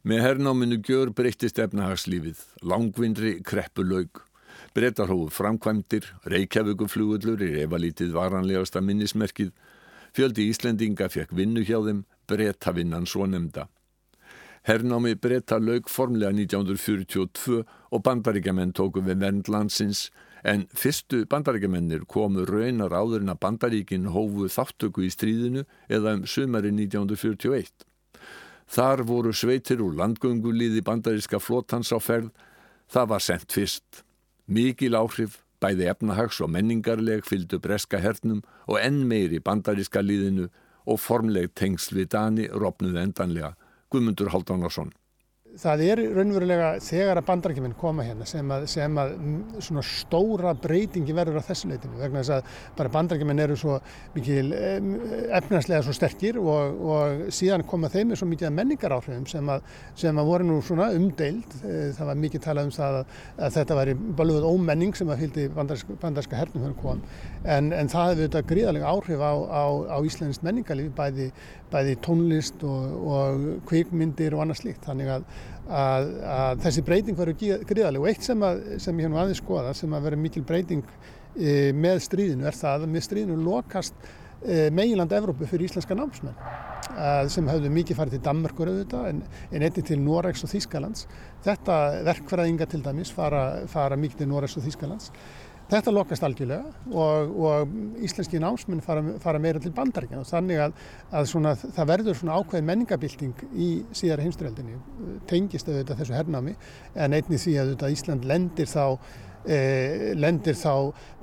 Með 0.06 0.20
hernáminu 0.22 0.76
gjör 0.86 1.10
breyttist 1.18 1.58
efnahagslífið, 1.58 2.38
langvindri 2.62 3.40
kreppulaug, 3.42 4.20
breytarhófu 4.78 5.32
framkvæmdir, 5.34 6.06
reykjafuguflugullur 6.30 7.42
er 7.42 7.56
efalítið 7.64 8.12
varanlegasta 8.14 8.84
minnismerkið, 8.86 9.50
fjöldi 10.14 10.46
Íslendinga 10.52 11.08
fekk 11.10 11.34
vinnu 11.34 11.64
hjá 11.66 11.80
þeim, 11.88 12.04
breytavinnan 12.30 13.10
svo 13.10 13.26
nefnda. 13.32 13.66
Hernámi 14.70 15.16
breyta 15.18 15.58
laug 15.58 15.90
formlega 15.90 16.30
1942 16.38 17.64
og 17.66 18.06
bandaríkjaman 18.06 18.76
tóku 18.78 19.02
við 19.02 19.26
verndlandsins 19.26 20.12
en 20.46 20.68
fyrstu 20.70 21.24
bandaríkjamennir 21.34 22.06
komu 22.06 22.46
raunar 22.46 22.94
áður 22.94 23.26
en 23.26 23.34
að 23.34 23.42
bandaríkin 23.48 24.06
hófu 24.14 24.54
þáttöku 24.54 25.10
í 25.10 25.12
stríðinu 25.18 25.66
eða 25.90 26.20
um 26.20 26.26
sumari 26.30 26.70
1941. 26.78 27.90
Þar 28.66 29.06
voru 29.06 29.32
sveitir 29.34 29.82
úr 29.86 29.96
landgöngulíði 30.00 30.82
bandaríska 30.86 31.40
flótans 31.40 31.94
á 31.94 32.00
ferð. 32.02 32.32
Það 32.90 33.10
var 33.14 33.24
sendt 33.24 33.54
fyrst. 33.54 34.04
Mikil 34.46 34.98
áhrif, 34.98 35.40
bæði 35.62 35.90
efnahags 35.90 36.42
og 36.42 36.52
menningarleg 36.54 37.26
fylgdu 37.26 37.60
breska 37.62 38.02
hernum 38.02 38.44
og 38.68 38.82
enn 38.82 39.06
meiri 39.10 39.40
bandaríska 39.40 40.04
líðinu 40.04 40.50
og 40.86 41.02
formleg 41.02 41.54
tengsl 41.58 42.02
við 42.02 42.12
Dani 42.14 42.46
rofnuð 42.52 43.02
endanlega. 43.02 43.56
Guðmundur 43.90 44.34
Haldánarsson 44.34 44.94
það 45.60 45.84
er 45.86 46.02
raunverulega 46.16 46.70
þegar 46.84 47.20
að 47.20 47.28
bandarækjuminn 47.30 47.76
koma 47.80 48.06
hérna 48.06 48.28
sem 48.28 48.52
að, 48.52 48.66
sem 48.72 49.00
að 49.00 49.14
svona 49.64 49.84
stóra 49.88 50.54
breytingi 50.60 51.16
verður 51.16 51.40
á 51.40 51.48
þessu 51.48 51.70
leitinu 51.72 52.00
vegna 52.00 52.24
þess 52.24 52.34
að 52.38 52.50
bara 52.78 52.94
bandarækjuminn 52.96 53.44
eru 53.46 53.58
svo 53.60 53.78
mikil 54.16 54.52
efnarslega 55.40 55.84
svo 55.86 55.96
sterkir 55.96 56.40
og, 56.42 56.82
og 56.96 57.26
síðan 57.36 57.66
koma 57.68 57.92
þeim 57.94 58.12
með 58.12 58.22
svo 58.22 58.30
mikið 58.32 58.56
menningar 58.56 58.98
áhrifum 58.98 59.28
sem 59.30 59.52
að, 59.52 59.70
sem 60.00 60.20
að 60.22 60.32
voru 60.32 60.50
nú 60.50 60.60
svona 60.66 60.90
umdeild. 60.96 61.58
Eh, 61.64 61.92
það 61.96 62.12
var 62.12 62.22
mikið 62.26 62.46
talað 62.46 62.70
um 62.70 62.76
það 62.76 63.00
að, 63.00 63.16
að 63.48 63.56
þetta 63.60 63.80
væri 63.80 63.96
balúð 64.20 64.50
ómenning 64.50 64.98
sem 64.98 65.12
að 65.14 65.26
fylgdi 65.26 65.48
bandaræska 65.56 66.42
hernum 66.42 66.66
hérna 66.68 66.82
kom 66.82 67.04
en, 67.46 67.72
en 67.74 67.90
það 67.92 68.12
hefur 68.12 68.24
þetta 68.26 68.44
gríðalega 68.50 68.92
áhrif 68.92 69.22
á, 69.22 69.34
á, 69.34 69.64
á 69.96 69.98
Íslandist 70.06 70.46
menningarlífi 70.46 70.94
bæði 70.96 71.30
bæði 71.76 71.96
tónlist 72.06 72.66
og, 72.66 72.96
og 73.12 73.46
kvikmyndir 73.70 74.36
og 74.36 74.46
annað 74.46 74.62
slíkt. 74.64 74.84
Þannig 74.88 75.12
að, 75.18 75.26
að, 75.68 76.12
að 76.36 76.66
þessi 76.66 76.86
breyting 76.88 77.20
verður 77.20 77.64
gríðarlega 77.70 78.04
og 78.04 78.12
eitt 78.12 78.28
sem, 78.28 78.46
að, 78.48 78.62
sem 78.84 79.02
ég 79.02 79.10
hann 79.10 79.18
aðeins 79.22 79.44
skoða 79.44 79.74
sem 79.78 79.96
að 79.96 80.08
verður 80.10 80.24
mikil 80.26 80.46
breyting 80.48 80.86
e, 81.36 81.74
með 81.76 82.04
stríðinu 82.08 82.48
er 82.48 82.58
það 82.58 82.88
að 82.88 82.94
með 82.96 83.08
stríðinu 83.10 83.40
lokast 83.46 84.08
e, 84.42 84.70
meginland 84.76 85.16
Evrópu 85.20 85.50
fyrir 85.50 85.70
íslenska 85.70 85.98
námsmenn 85.98 86.38
að, 86.96 87.32
sem 87.34 87.48
hafðu 87.50 87.72
mikið 87.76 88.00
farið 88.00 88.18
til 88.18 88.26
Danmarkur 88.28 88.72
auðvitað 88.72 89.10
en, 89.12 89.24
en 89.52 89.66
einnig 89.66 89.88
til 89.88 89.98
Noregs 90.02 90.46
og 90.46 90.52
Þýskalands. 90.52 91.08
Þetta 91.46 91.80
verkfræðinga 92.08 92.70
til 92.72 92.84
dæmis 92.86 93.12
fara, 93.14 93.66
fara 93.72 93.98
mikið 94.00 94.24
til 94.24 94.32
Noregs 94.32 94.56
og 94.60 94.66
Þýskalands 94.68 95.12
Þetta 95.66 95.92
lokast 95.96 96.24
algjörlega 96.26 96.94
og, 96.94 97.32
og 97.42 98.02
íslenski 98.06 98.38
námsmenn 98.42 98.84
fara, 98.86 99.02
fara 99.22 99.42
meira 99.42 99.62
til 99.62 99.72
bandaríkjana 99.74 100.22
og 100.22 100.30
þannig 100.30 100.62
að, 100.62 100.76
að 101.18 101.30
svona, 101.32 101.54
það 101.58 101.90
verður 101.90 102.20
svona 102.20 102.36
ákveðin 102.38 102.68
menningabilding 102.70 103.46
í 103.58 103.70
síðara 103.98 104.28
heimsturheldinni, 104.28 104.78
tengist 105.30 105.70
auðvitað 105.72 106.04
þessu 106.04 106.18
hernámi 106.20 106.54
en 106.94 107.18
einnig 107.18 107.42
því 107.42 107.56
að 107.56 107.72
auðvitað 107.72 107.96
Ísland 107.98 108.28
lendir 108.30 108.70
þá, 108.70 108.86
eh, 109.50 110.12
lendir 110.14 110.60
þá 110.60 110.74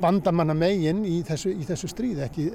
bandamanna 0.02 0.56
megin 0.58 1.04
í 1.06 1.20
þessu, 1.28 1.54
í 1.54 1.68
þessu 1.68 1.92
stríð, 1.94 2.24
ekki, 2.26 2.48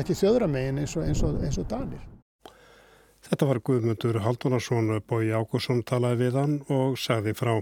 ekki 0.00 0.16
þjóðra 0.16 0.48
megin 0.48 0.80
eins 0.86 0.96
og, 0.96 1.04
eins 1.04 1.24
og, 1.26 1.36
eins 1.44 1.60
og 1.60 1.68
Danir. 1.68 2.00
Þetta 3.28 3.50
var 3.50 3.60
Guðmundur 3.60 4.22
Haldunarsson, 4.24 5.02
Bói 5.04 5.34
Ákusson 5.36 5.84
talaði 5.84 6.22
við 6.22 6.40
hann 6.40 6.62
og 6.72 6.96
sagði 6.96 7.36
frá. 7.36 7.58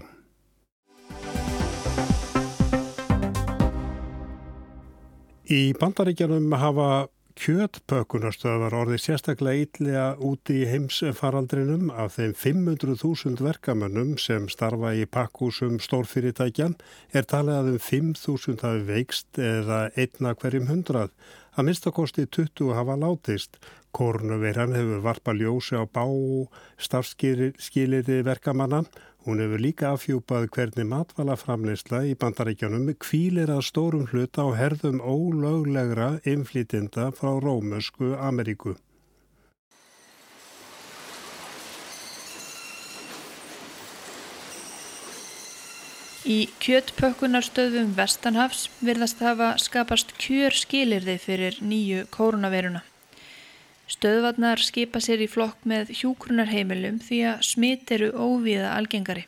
Í 5.47 5.71
bandaríkjanum 5.79 6.51
hafa 6.59 7.07
kjötpökunarstöðar 7.39 8.73
orðið 8.75 8.99
sérstaklega 8.99 9.63
ítlega 9.63 10.07
úti 10.19 10.57
í 10.65 10.65
heimsfaraldrinum 10.67 11.87
af 11.87 12.17
þeim 12.17 12.33
500.000 12.35 13.45
verkamönnum 13.45 14.17
sem 14.19 14.49
starfa 14.51 14.91
í 14.91 15.05
pakkúsum 15.07 15.77
stórfyrirtækjan 15.79 16.75
er 17.15 17.29
talið 17.31 17.61
að 17.61 17.71
um 17.71 17.79
5.000 17.87 18.59
hafi 18.65 18.83
veikst 18.89 19.39
eða 19.39 19.79
einna 19.95 20.35
hverjum 20.35 20.67
hundrað. 20.67 21.15
Að 21.55 21.69
minnstakosti 21.69 22.27
20 22.27 22.75
hafa 22.75 22.99
látist. 22.99 23.55
Korunveran 23.95 24.75
hefur 24.75 24.99
varpa 25.05 25.31
ljósi 25.31 25.79
á 25.79 25.87
bá 25.87 26.03
starfskiliði 26.75 28.19
verkamanna 28.27 28.83
Hún 29.27 29.41
hefur 29.43 29.59
líka 29.59 29.89
afhjúpað 29.91 30.45
hvernig 30.55 30.85
matvalaframleysla 30.87 31.97
í 32.07 32.13
bandaríkjanum 32.15 32.85
kvílir 33.03 33.49
að 33.51 33.65
stórum 33.67 34.05
hluta 34.07 34.45
á 34.47 34.55
herðum 34.55 35.01
ólöglegra 35.03 36.21
inflýtinda 36.23 37.09
frá 37.11 37.33
Rómusku 37.43 38.13
Ameríku. 38.15 38.77
Í 46.23 46.39
kjötpökkunarstöðum 46.63 47.97
Vestanhafs 47.99 48.69
virðast 48.79 49.19
hafa 49.27 49.57
skapast 49.59 50.15
kjör 50.23 50.55
skilirði 50.55 51.19
fyrir 51.19 51.59
nýju 51.59 52.07
koronaviruna. 52.15 52.87
Stöðvarnar 53.87 54.59
skipa 54.59 54.99
sér 54.99 55.21
í 55.23 55.29
flokk 55.31 55.63
með 55.63 55.93
hjúkrunarheimilum 55.95 56.99
því 57.03 57.19
að 57.31 57.43
smitt 57.47 57.91
eru 57.95 58.09
óvíða 58.11 58.73
algengari. 58.75 59.23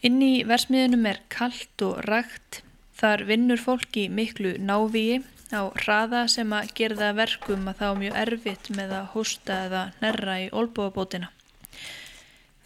Inn 0.00 0.16
í 0.24 0.32
versmiðunum 0.48 1.04
er 1.10 1.20
kallt 1.28 1.84
og 1.84 1.98
rægt. 2.08 2.62
Þar 2.96 3.26
vinnur 3.28 3.60
fólki 3.60 4.06
miklu 4.12 4.54
návíi 4.60 5.20
á 5.52 5.68
hraða 5.82 6.24
sem 6.32 6.52
að 6.56 6.72
gerða 6.78 7.10
verkum 7.18 7.68
að 7.68 7.82
þá 7.82 7.88
mjög 8.00 8.16
erfitt 8.22 8.70
með 8.76 8.94
að 8.96 9.10
hósta 9.14 9.58
eða 9.66 9.82
nerra 10.00 10.38
í 10.40 10.48
olbúabótina. 10.56 11.28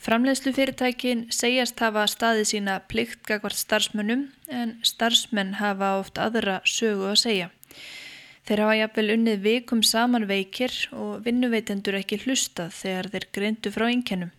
Framleiðslufyrirtækin 0.04 1.26
segjast 1.32 1.80
hafa 1.80 2.04
staði 2.12 2.44
sína 2.46 2.76
plikt 2.92 3.22
gagvart 3.26 3.56
starfsmönnum 3.56 4.26
en 4.52 4.76
starfsmenn 4.84 5.56
hafa 5.62 5.94
oft 6.02 6.20
aðra 6.20 6.58
sögu 6.68 7.08
að 7.14 7.22
segja. 7.22 7.52
Þeir 8.44 8.60
hafa 8.60 8.72
jafnvel 8.76 9.12
unnið 9.14 9.38
vikum 9.40 9.80
saman 9.88 10.26
veikir 10.28 10.72
og 10.92 11.22
vinnuveitendur 11.24 11.96
ekki 11.96 12.18
hlustað 12.26 12.74
þegar 12.76 13.06
þeir 13.14 13.26
greindu 13.32 13.70
frá 13.72 13.86
einkennum. 13.88 14.32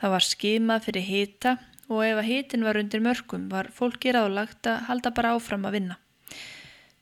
Það 0.00 0.12
var 0.14 0.24
skimað 0.24 0.86
fyrir 0.86 1.04
hita 1.04 1.50
og 1.92 2.00
ef 2.06 2.20
að 2.22 2.28
hitin 2.30 2.64
var 2.64 2.78
undir 2.80 3.02
mörgum 3.04 3.50
var 3.52 3.66
fólki 3.76 4.14
ráðlagt 4.16 4.70
að 4.70 4.86
halda 4.86 5.12
bara 5.12 5.34
áfram 5.36 5.66
að 5.68 5.76
vinna. 5.76 5.96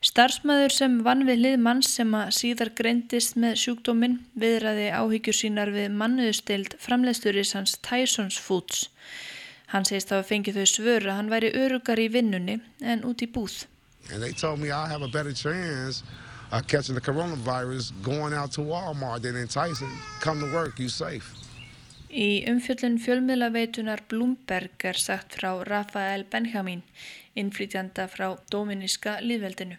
Starfsmæður 0.03 0.75
sem 0.75 0.97
vann 1.07 1.23
við 1.29 1.43
hlið 1.45 1.55
manns 1.63 1.93
sem 1.95 2.15
að 2.19 2.33
síðar 2.35 2.73
greindist 2.75 3.37
með 3.39 3.55
sjúkdóminn 3.63 4.17
viðræði 4.43 4.89
áhyggjur 4.97 5.37
sínar 5.37 5.71
við 5.71 5.93
mannuðustild 6.01 6.75
framleiðsturis 6.83 7.53
hans 7.55 7.77
Tysons 7.85 8.41
Foods. 8.43 8.89
Hann 9.71 9.87
segist 9.87 10.11
að 10.11 10.27
fengi 10.33 10.57
þau 10.57 10.67
svöru 10.67 11.13
að 11.13 11.21
hann 11.21 11.31
væri 11.31 11.53
örugar 11.55 12.03
í 12.03 12.09
vinnunni 12.11 12.59
en 12.83 13.07
út 13.07 13.23
í 13.23 13.31
búð 13.31 13.61
uh, 16.53 16.61
catching 16.67 16.95
the 16.95 17.01
coronavirus 17.01 17.93
going 18.03 18.35
out 18.35 18.53
to 18.53 18.61
Walmart 18.61 19.25
in 19.25 19.49
Tyson. 19.49 19.91
Come 20.21 20.41
to 20.41 20.53
work, 20.53 20.79
you 20.79 20.89
safe. 20.89 21.35
Í 22.11 22.43
umfjöllun 22.51 22.97
fjölmiðlaveitunar 22.99 24.01
Bloomberg 24.11 24.83
er 24.83 24.99
sagt 24.99 25.37
frá 25.39 25.63
Rafael 25.63 26.25
Benjamin, 26.27 26.83
innflytjanda 27.39 28.09
frá 28.11 28.35
Dóminíska 28.51 29.21
líðveldinu. 29.23 29.79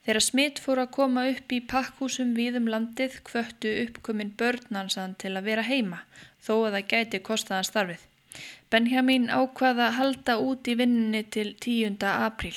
Þegar 0.00 0.24
smitt 0.24 0.60
fór 0.64 0.80
að 0.80 0.94
koma 0.96 1.26
upp 1.28 1.52
í 1.52 1.60
pakkhúsum 1.60 2.32
víðum 2.32 2.70
landið 2.72 3.18
kvöttu 3.28 3.74
uppkominn 3.82 4.32
börnansan 4.40 5.18
til 5.20 5.34
að 5.36 5.50
vera 5.50 5.66
heima, 5.68 6.00
þó 6.40 6.54
að 6.64 6.78
það 6.78 6.88
gæti 6.94 7.20
kostaðan 7.28 7.68
starfið. 7.68 8.06
Benjamin 8.72 9.28
ákvaða 9.28 9.90
halda 9.98 10.38
út 10.40 10.68
í 10.70 10.78
vinnunni 10.80 11.26
til 11.28 11.52
10. 11.60 12.00
apríl. 12.08 12.56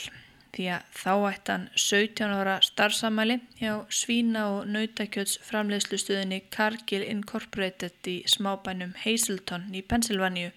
Því 0.53 0.67
að 0.75 0.97
þá 1.01 1.13
ættan 1.29 1.63
17 1.75 2.33
ára 2.37 2.57
starfsamæli 2.65 3.39
hjá 3.59 3.73
svína 3.89 4.45
og 4.55 4.67
nautakjöts 4.69 5.39
framleiðslustuðinni 5.47 6.43
Cargill 6.53 7.05
Incorporated 7.07 8.09
í 8.09 8.19
smábænum 8.29 8.93
Hazelton 9.03 9.69
í 9.73 9.81
Pennsylvania 9.81 10.53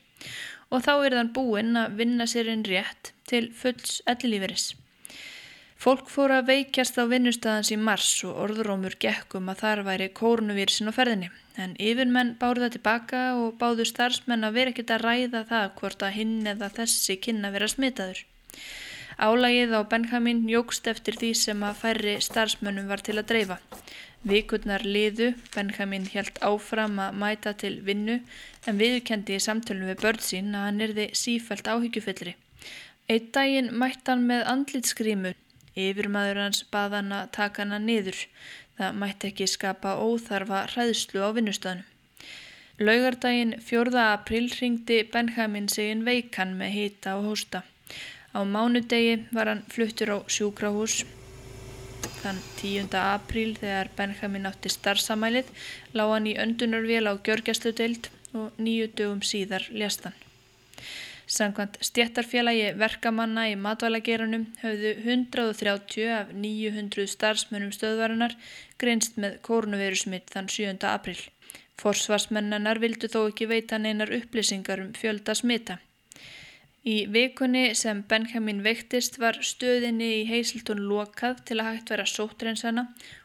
og 0.70 0.82
þá 0.84 0.92
er 0.96 1.16
þann 1.20 1.32
búinn 1.36 1.78
að 1.78 2.00
vinna 2.00 2.26
sér 2.28 2.50
inn 2.52 2.66
rétt 2.66 3.12
til 3.30 3.48
fulls 3.54 4.00
ellilíferis. 4.10 4.74
Fólk 5.76 6.08
fór 6.08 6.32
að 6.32 6.48
veikjast 6.50 6.96
á 6.96 7.04
vinnustæðans 7.06 7.70
í 7.74 7.76
mars 7.76 8.08
og 8.26 8.38
orðurómur 8.46 8.96
gekkum 9.00 9.50
að 9.52 9.60
þar 9.62 9.82
væri 9.86 10.06
kórnuvísin 10.20 10.88
á 10.88 10.92
ferðinni. 10.96 11.28
En 11.60 11.76
yfirmenn 11.80 12.34
báru 12.40 12.64
það 12.64 12.78
tilbaka 12.78 13.20
og 13.36 13.58
báðu 13.60 13.84
starfsmenn 13.88 14.48
að 14.48 14.56
vera 14.56 14.72
ekkert 14.72 14.94
að 14.96 15.04
ræða 15.04 15.44
það 15.52 15.68
hvort 15.80 16.06
að 16.08 16.16
hinn 16.16 16.50
eða 16.52 16.72
þessi 16.80 17.18
kynna 17.20 17.52
vera 17.52 17.68
smitaður. 17.70 18.24
Álagið 19.16 19.72
á 19.72 19.80
Benjamin 19.88 20.42
jógst 20.48 20.86
eftir 20.92 21.16
því 21.20 21.30
sem 21.42 21.62
að 21.64 21.78
færri 21.82 22.16
starfsmennum 22.20 22.90
var 22.90 23.00
til 23.00 23.16
að 23.16 23.28
dreifa. 23.30 23.58
Vikurnar 24.26 24.84
liðu, 24.84 25.32
Benjamin 25.54 26.04
helt 26.12 26.38
áfram 26.42 26.98
að 27.00 27.16
mæta 27.22 27.54
til 27.56 27.78
vinnu 27.86 28.20
en 28.66 28.82
viðkendi 28.82 29.38
í 29.38 29.42
samtölunum 29.46 29.94
við 29.94 30.02
börn 30.04 30.22
sín 30.28 30.52
að 30.52 30.68
hann 30.68 30.84
erði 30.88 31.08
sífælt 31.14 31.70
áhyggjufillri. 31.70 32.36
Eitt 33.08 33.32
daginn 33.32 33.72
mætt 33.72 34.08
hann 34.10 34.26
með 34.28 34.48
andlitskrímu 34.52 35.36
Yfirmaður 35.76 36.38
hans 36.40 36.62
bað 36.72 36.94
hann 36.96 37.12
að 37.12 37.32
taka 37.36 37.62
hana 37.62 37.78
niður. 37.82 38.22
Það 38.76 38.98
mætti 39.02 39.28
ekki 39.30 39.48
skapa 39.52 39.92
óþarfa 40.00 40.62
hræðslu 40.72 41.20
á 41.20 41.30
vinnustöðunum. 41.36 41.84
Laugardaginn 42.80 43.54
4. 43.64 43.92
april 44.00 44.48
ringdi 44.56 44.98
Benjamin 45.12 45.68
sigin 45.72 46.04
veikan 46.08 46.56
með 46.60 46.74
hýta 46.76 47.16
og 47.20 47.30
hósta. 47.30 47.62
Á 48.36 48.44
mánudegi 48.44 49.14
var 49.32 49.48
hann 49.48 49.62
fluttur 49.72 50.10
á 50.12 50.18
sjúkrahús. 50.28 50.94
Þann 52.20 52.40
10. 52.60 52.92
apríl 53.00 53.54
þegar 53.56 53.88
Benjamin 53.96 54.48
átti 54.50 54.68
starfsamælið 54.74 55.48
lág 55.96 56.12
hann 56.12 56.28
í 56.28 56.34
öndunarvél 56.44 57.08
á 57.08 57.16
Gjörgjastlu 57.16 57.72
deild 57.78 58.10
og 58.36 58.58
nýju 58.60 58.90
dögum 58.98 59.22
síðar 59.24 59.64
lést 59.72 60.04
hann. 60.04 60.18
Samkvæmt 61.36 61.80
stjættarfélagi 61.88 62.68
verkamanna 62.78 63.46
í 63.50 63.56
matvælageranum 63.56 64.44
höfðu 64.60 64.92
130 65.06 66.12
af 66.18 66.36
900 66.36 67.08
starfsmönnum 67.16 67.72
stöðvarinnar 67.72 68.36
greinst 68.78 69.16
með 69.16 69.40
kórnuveirusmitt 69.48 70.28
þann 70.36 70.52
7. 70.52 70.76
april. 70.92 71.18
Forsvarsmennanar 71.80 72.84
vildu 72.84 73.08
þó 73.08 73.22
ekki 73.30 73.48
veita 73.48 73.80
neinar 73.80 74.12
upplýsingar 74.20 74.84
um 74.84 74.92
fjölda 74.92 75.34
smita. 75.34 75.80
Í 76.86 77.08
vikunni 77.10 77.72
sem 77.74 78.04
Benjamin 78.06 78.60
veiktist 78.62 79.16
var 79.18 79.40
stöðinni 79.42 80.10
í 80.20 80.26
Heisiltún 80.28 80.84
lokað 80.86 81.40
til 81.48 81.56
að 81.58 81.70
hægt 81.72 81.90
vera 81.90 82.04
sótreinsana 82.06 82.84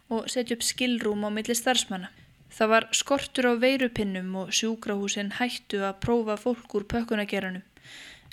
og 0.09 0.31
setja 0.33 0.57
upp 0.57 0.65
skilrúm 0.65 1.21
á 1.21 1.29
milli 1.29 1.53
starfsmanna. 1.53 2.09
Það 2.49 2.71
var 2.73 2.87
skortur 2.97 3.47
á 3.47 3.61
veirupinnum 3.61 4.33
og 4.41 4.49
sjúkrahúsin 4.57 5.29
hættu 5.37 5.83
að 5.85 6.01
prófa 6.07 6.39
fólk 6.41 6.73
úr 6.79 6.87
pökkunageranum. 6.89 7.61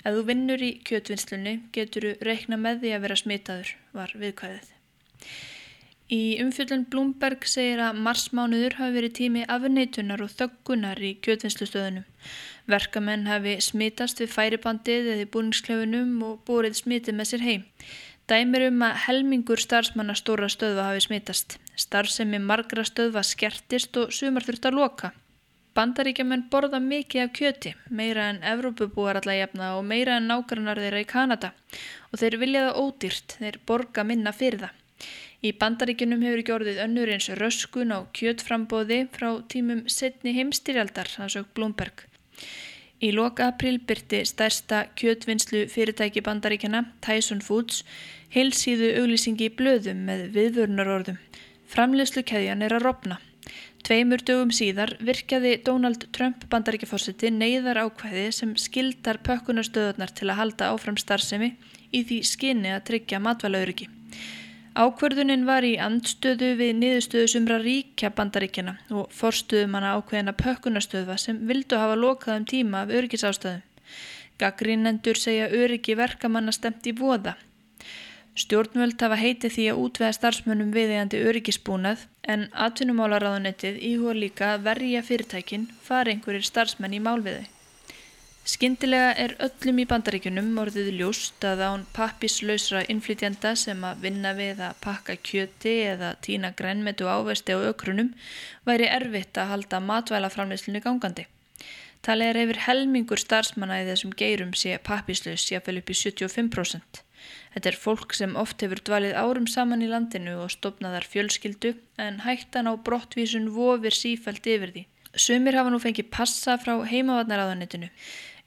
Ef 0.01 0.17
þú 0.17 0.25
vinnur 0.31 0.65
í 0.65 0.71
kjötvinnslunni 0.89 1.55
getur 1.77 2.09
þú 2.09 2.25
reikna 2.25 2.57
með 2.57 2.81
því 2.81 2.95
að 2.95 3.05
vera 3.05 3.21
smitaður, 3.21 3.71
var 3.93 4.17
viðkvæðið. 4.17 4.73
Í 6.09 6.39
umfjöldun 6.41 6.87
Blúmberg 6.89 7.43
segir 7.45 7.77
að 7.85 7.99
marsmánuður 8.01 8.79
hafi 8.79 8.93
verið 8.95 9.11
tími 9.19 9.41
afneitunar 9.45 10.23
og 10.25 10.31
þöggunar 10.33 10.97
í 11.05 11.11
kjötvinnslustöðunum. 11.21 12.07
Verkamenn 12.73 13.27
hafi 13.29 13.53
smitast 13.61 14.17
við 14.23 14.31
færibandið 14.33 15.11
eða 15.13 15.27
búningsklefunum 15.35 16.15
og 16.25 16.39
búrið 16.49 16.79
smitið 16.79 17.19
með 17.19 17.29
sér 17.29 17.45
heim. 17.45 17.67
Dæmir 18.25 18.65
um 18.71 18.81
að 18.87 18.97
helmingur 19.05 19.61
starfsmanna 19.61 20.17
stóra 20.17 20.49
stöðva 20.49 20.87
hafi 20.89 21.05
smitast. 21.05 21.59
Starfsemi 21.77 22.41
margra 22.41 22.87
stöðva 22.89 23.21
skertist 23.21 24.01
og 24.01 24.09
sumar 24.09 24.49
þurft 24.49 24.65
að 24.65 24.81
loka. 24.81 25.13
Bandaríkjaman 25.77 26.47
borða 26.49 26.81
mikið 26.81 27.27
af 27.27 27.33
kjöti, 27.37 27.75
meira 27.93 28.31
en 28.33 28.41
Evrópubúar 28.41 29.21
alla 29.21 29.37
jafna 29.37 29.75
og 29.77 29.85
meira 29.85 30.17
en 30.17 30.25
nákvæmnar 30.33 30.81
þeirra 30.81 31.05
í 31.05 31.09
Kanada 31.13 31.53
og 32.09 32.17
þeir 32.17 32.41
vilja 32.41 32.67
það 32.67 32.81
ódýrt, 32.81 33.37
þeir 33.37 33.61
borga 33.69 34.09
minna 34.09 34.33
fyrir 34.33 34.65
það. 34.65 34.77
Í 35.39 35.53
bandaríkjunum 35.55 36.23
hefur 36.25 36.41
ekki 36.41 36.51
orðið 36.51 36.79
önnur 36.83 37.09
eins 37.13 37.29
röskun 37.39 37.93
á 37.95 38.03
kjötframbóði 38.17 39.05
frá 39.13 39.29
tímum 39.47 39.85
setni 39.87 40.33
heimstýrjaldar, 40.35 41.07
það 41.07 41.29
sög 41.35 41.45
Blomberg. 41.55 42.03
Í 42.99 43.13
loka 43.15 43.45
april 43.47 43.77
byrti 43.87 44.25
stærsta 44.27 44.81
kjötvinnslu 44.99 45.61
fyrirtæki 45.71 46.19
bandaríkjana, 46.25 46.81
Tyson 46.99 47.39
Foods, 47.39 47.85
heilsíðu 48.35 48.89
auglýsingi 48.99 49.47
í 49.47 49.53
blöðum 49.55 50.01
með 50.09 50.25
viðvörnarorðum. 50.35 51.21
Framlegslu 51.71 52.25
keðjan 52.27 52.65
er 52.65 52.75
að 52.75 52.83
ropna. 52.89 53.21
Tveimur 53.87 54.19
dögum 54.27 54.51
síðar 54.51 54.91
virkjaði 54.99 55.53
Donald 55.63 56.03
Trump 56.11 56.43
bandaríkjaforsiti 56.51 57.31
neyðar 57.31 57.79
ákvæði 57.85 58.25
sem 58.35 58.51
skildar 58.59 59.21
pökkunarstöðunar 59.23 60.11
til 60.19 60.27
að 60.27 60.39
halda 60.41 60.73
áfram 60.73 60.99
starfsemi 60.99 61.53
í 61.95 62.03
því 62.03 62.19
skinni 62.27 62.75
að 62.75 62.83
tryggja 62.91 63.23
matvælauriki. 63.23 63.87
Ákverðunin 64.75 65.47
var 65.47 65.65
í 65.65 65.73
andstöðu 65.81 66.53
við 66.59 66.75
niðurstöðu 66.77 67.31
sumra 67.33 67.57
ríkja 67.63 68.11
bandaríkjana 68.15 68.77
og 68.93 69.09
forstuðum 69.15 69.75
hana 69.79 69.95
ákveðina 69.97 70.35
pökkunarstöðva 70.37 71.17
sem 71.17 71.41
vildu 71.49 71.79
hafa 71.81 71.97
lokað 71.97 72.41
um 72.41 72.47
tíma 72.53 72.85
af 72.85 72.93
öryggisástæðum. 72.93 73.65
Gaggrínendur 74.39 75.19
segja 75.19 75.49
öryggi 75.51 75.97
verkamanna 75.99 76.53
stemt 76.55 76.85
í 76.87 76.93
voða 76.95 77.35
Stjórnvöld 78.39 79.01
hafa 79.03 79.17
heitið 79.19 79.51
því 79.51 79.63
að 79.71 79.79
útvega 79.83 80.15
starfsmönnum 80.15 80.69
viðegandi 80.71 81.19
öryggisbúnað 81.27 82.05
en 82.33 82.45
atvinnumálaráðunettið 82.65 83.79
íhuga 83.89 84.13
líka 84.15 84.51
að 84.53 84.67
verja 84.69 85.01
fyrirtækin 85.03 85.65
fara 85.83 86.13
einhverjir 86.13 86.45
starfsmenn 86.47 86.95
í 86.95 87.01
málviði. 87.03 87.49
Skindilega 88.49 89.09
er 89.21 89.35
öllum 89.45 89.79
í 89.83 89.83
bandaríkunum 89.85 90.55
orðið 90.57 90.87
ljóst 90.97 91.43
að 91.45 91.59
án 91.69 91.81
pappislausra 91.93 92.79
innflytjanda 92.89 93.51
sem 93.61 93.83
að 93.85 93.99
vinna 94.05 94.31
við 94.33 94.63
að 94.65 94.79
pakka 94.81 95.15
kjöti 95.29 95.73
eða 95.91 96.15
tína 96.25 96.49
grænmetu 96.57 97.05
ávesti 97.05 97.53
á 97.53 97.61
ökrunum 97.69 98.09
væri 98.65 98.87
erfitt 98.89 99.37
að 99.37 99.51
halda 99.51 99.81
matvælaframleyslunni 99.91 100.81
gangandi. 100.81 101.27
Talið 102.01 102.31
er 102.31 102.39
yfir 102.45 102.61
helmingur 102.65 103.21
starfsmanna 103.21 103.83
í 103.83 103.87
þessum 103.91 104.15
geirum 104.17 104.55
sé 104.57 104.79
pappislaus 104.87 105.45
jáfnvel 105.51 105.83
upp 105.83 105.93
í 105.93 105.97
75%. 105.99 107.03
Þetta 107.53 107.69
er 107.69 107.77
fólk 107.83 108.15
sem 108.17 108.33
oft 108.39 108.65
hefur 108.65 108.81
dvalið 108.89 109.19
árum 109.19 109.45
saman 109.51 109.85
í 109.85 109.91
landinu 109.91 110.39
og 110.41 110.55
stopnaðar 110.55 111.05
fjölskyldu 111.11 111.75
en 112.01 112.23
hættan 112.25 112.71
á 112.71 112.73
brottvísun 112.73 113.51
vofir 113.53 113.93
sífælt 113.93 114.49
yfir 114.49 114.73
því. 114.73 114.85
Sumir 115.13 115.57
hafa 115.57 115.71
nú 115.73 115.79
fengið 115.81 116.09
passa 116.13 116.57
frá 116.61 116.75
heimavatnaráðanitinu. 116.85 117.89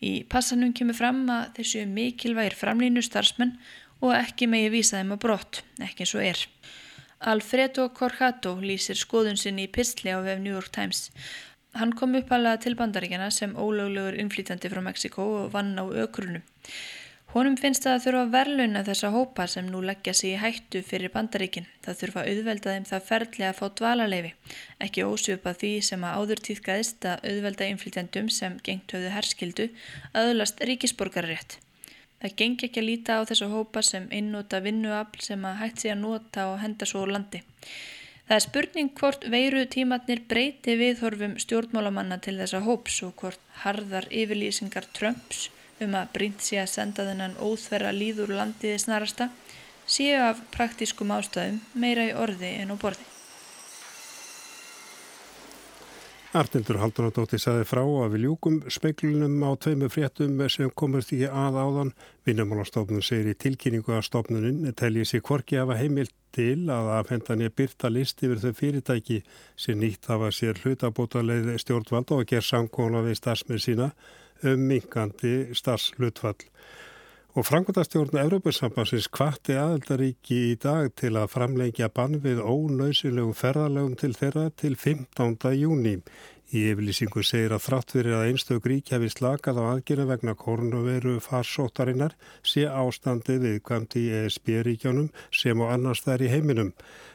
Í 0.03 0.25
passanum 0.27 0.73
kemur 0.75 0.99
fram 0.99 1.23
að 1.31 1.53
þessu 1.61 1.87
mikilvægir 1.87 2.57
framlínu 2.59 3.05
starfsmenn 3.07 3.55
og 4.03 4.17
ekki 4.17 4.49
megi 4.51 4.73
vísa 4.75 4.99
þeim 4.99 5.15
á 5.15 5.19
brott, 5.23 5.63
ekki 5.79 6.03
eins 6.03 6.15
og 6.19 6.25
er. 6.27 6.41
Alfredo 7.33 7.87
Corjato 7.95 8.57
lýsir 8.59 8.99
skoðun 8.99 9.39
sinni 9.39 9.69
í 9.69 9.71
pistli 9.71 10.11
á 10.11 10.19
vef 10.25 10.41
New 10.43 10.57
York 10.57 10.73
Times. 10.75 11.11
Hann 11.79 11.95
kom 11.95 12.17
uppalega 12.19 12.59
til 12.65 12.75
bandaríkjana 12.77 13.31
sem 13.31 13.55
ólöglegur 13.55 14.19
innflýtandi 14.19 14.73
frá 14.73 14.83
Mexiko 14.83 15.29
og 15.39 15.53
vann 15.55 15.79
á 15.79 15.87
ökrunum. 15.87 16.43
Honum 17.33 17.55
finnst 17.57 17.87
það 17.87 17.95
að 17.97 18.03
þurfa 18.05 18.23
að 18.23 18.33
verlauna 18.35 18.81
þessa 18.85 19.09
hópa 19.15 19.45
sem 19.49 19.69
nú 19.73 19.79
leggja 19.81 20.13
sig 20.13 20.35
í 20.35 20.41
hættu 20.43 20.83
fyrir 20.85 21.09
bandaríkin. 21.15 21.65
Það 21.81 22.01
þurfa 22.01 22.25
auðvelda 22.29 22.75
þeim 22.75 22.85
það 22.91 23.07
ferli 23.07 23.47
að 23.49 23.55
fá 23.57 23.63
dvalarleifi, 23.79 24.33
ekki 24.85 25.07
ósjöpa 25.09 25.55
því 25.63 25.71
sem 25.87 26.05
að 26.05 26.19
áður 26.21 26.43
týðkaðist 26.49 27.07
að 27.09 27.25
auðvelda 27.31 27.69
inflytjandum 27.73 28.29
sem 28.37 28.59
gengt 28.67 28.93
höfðu 28.93 29.15
herskildu 29.15 29.67
að 30.13 30.29
auðlast 30.29 30.61
ríkisborgarrétt. 30.69 31.57
Það 32.21 32.37
gengi 32.43 32.69
ekki 32.69 32.83
að 32.83 32.89
líta 32.91 33.17
á 33.17 33.21
þessa 33.33 33.49
hópa 33.55 33.85
sem 33.89 34.11
einnúta 34.13 34.61
vinnuafl 34.61 35.25
sem 35.25 35.49
að 35.49 35.59
hægt 35.63 35.81
sig 35.87 35.95
að 35.95 36.05
nota 36.05 36.47
og 36.53 36.61
henda 36.61 36.91
svo 36.93 37.07
úr 37.07 37.15
landi. 37.17 37.41
Það 38.29 38.37
er 38.37 38.45
spurning 38.45 38.93
hvort 39.01 39.25
veiru 39.33 39.65
tímatnir 39.73 40.21
breyti 40.29 40.77
viðhorfum 40.77 41.41
stjórnmálamanna 41.41 42.21
til 42.21 42.37
þessa 42.45 42.61
hóps 42.69 43.01
og 43.09 43.17
hvort 43.25 43.51
harðar 43.65 44.13
yfirlýsingar 44.13 44.93
Trumps 44.93 45.49
um 45.87 45.97
að 45.99 46.13
brínt 46.17 46.45
sé 46.45 46.61
að 46.63 46.73
senda 46.75 47.07
þennan 47.09 47.39
óþverra 47.43 47.93
líður 47.97 48.35
landiði 48.39 48.81
snarasta 48.83 49.31
séu 49.87 50.21
af 50.23 50.43
praktískum 50.55 51.15
ástæðum 51.15 51.63
meira 51.75 52.07
í 52.09 52.15
orði 52.17 52.55
en 52.63 52.73
á 52.73 52.77
borði. 52.79 53.09
Arnildur 56.33 56.79
Haldunadóttir 56.81 57.41
saði 57.43 57.67
frá 57.69 57.83
að 57.85 58.15
við 58.15 58.23
ljúkum 58.25 58.55
speiklunum 58.73 59.35
á 59.45 59.53
tveimu 59.61 59.91
fréttum 59.93 60.39
sem 60.49 60.71
komast 60.73 61.11
ekki 61.13 61.29
að 61.29 61.59
áðan. 61.61 61.91
Vinnumálastofnun 62.25 63.05
segir 63.05 63.35
í 63.35 63.37
tilkynningu 63.37 63.93
að 63.93 64.07
stofnuninn 64.07 64.73
telji 64.73 65.05
sér 65.11 65.21
kvorki 65.27 65.61
af 65.61 65.75
að 65.75 65.83
heimilt 65.83 66.15
til 66.33 66.71
að 66.73 66.89
afhendan 66.95 67.45
er 67.45 67.53
byrta 67.53 67.91
list 67.93 68.25
yfir 68.25 68.41
þau 68.41 68.57
fyrirtæki 68.63 69.19
sem 69.61 69.77
nýtt 69.77 70.09
hafa 70.09 70.33
sér 70.33 70.57
hlutabóta 70.65 71.21
leið 71.21 71.53
stjórnvald 71.61 72.17
og 72.17 72.25
að 72.25 72.31
gera 72.33 72.49
samkóla 72.49 73.05
við 73.05 73.21
starfsmið 73.21 73.65
sína 73.67 73.91
um 74.47 74.67
minkandi 74.71 75.53
starfslutfall. 75.57 76.41
Og 77.33 77.47
frangotastjórn 77.49 78.19
Európa-sambansins 78.21 79.07
kvatti 79.09 79.55
aðaldaríki 79.57 80.37
í 80.51 80.57
dag 80.61 80.91
til 81.01 81.15
að 81.17 81.31
framleikja 81.33 81.89
bann 81.89 82.19
við 82.21 82.43
ónausilegu 82.45 83.33
ferðalögum 83.33 83.95
til 83.97 84.13
þeirra 84.19 84.51
til 84.61 84.77
15. 84.77 85.39
júni. 85.57 85.95
Í 86.53 86.67
yfirlýsingu 86.69 87.25
segir 87.25 87.55
að 87.57 87.65
þrátt 87.65 87.95
fyrir 87.97 88.19
að 88.19 88.27
einstök 88.29 88.69
rík 88.69 88.93
hefði 88.93 89.09
slakað 89.15 89.63
á 89.65 89.65
aðgjörðu 89.71 90.09
vegna 90.11 90.37
koronaviru 90.37 91.17
farsóttarinnar 91.25 92.13
sé 92.45 92.67
ástandi 92.69 93.39
viðkvæmt 93.41 93.97
í 93.97 94.07
ESB-ríkjónum 94.21 95.09
sem 95.33 95.65
og 95.65 95.73
annars 95.73 96.05
þær 96.05 96.29
í 96.29 96.33
heiminum. 96.37 96.75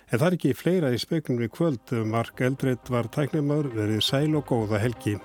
En 0.10 0.18
það 0.18 0.30
er 0.32 0.42
ekki 0.42 0.58
fleira 0.58 0.90
í 0.90 0.98
speiknum 0.98 1.44
við 1.46 1.54
kvöld. 1.54 1.98
Mark 2.10 2.42
Eldreit 2.42 2.90
var 2.90 3.13
tæknumar 3.13 3.70
verið 3.78 4.02
sæl 4.10 4.32
og 4.34 4.50
góða 4.50 4.82
helgi. 4.82 5.20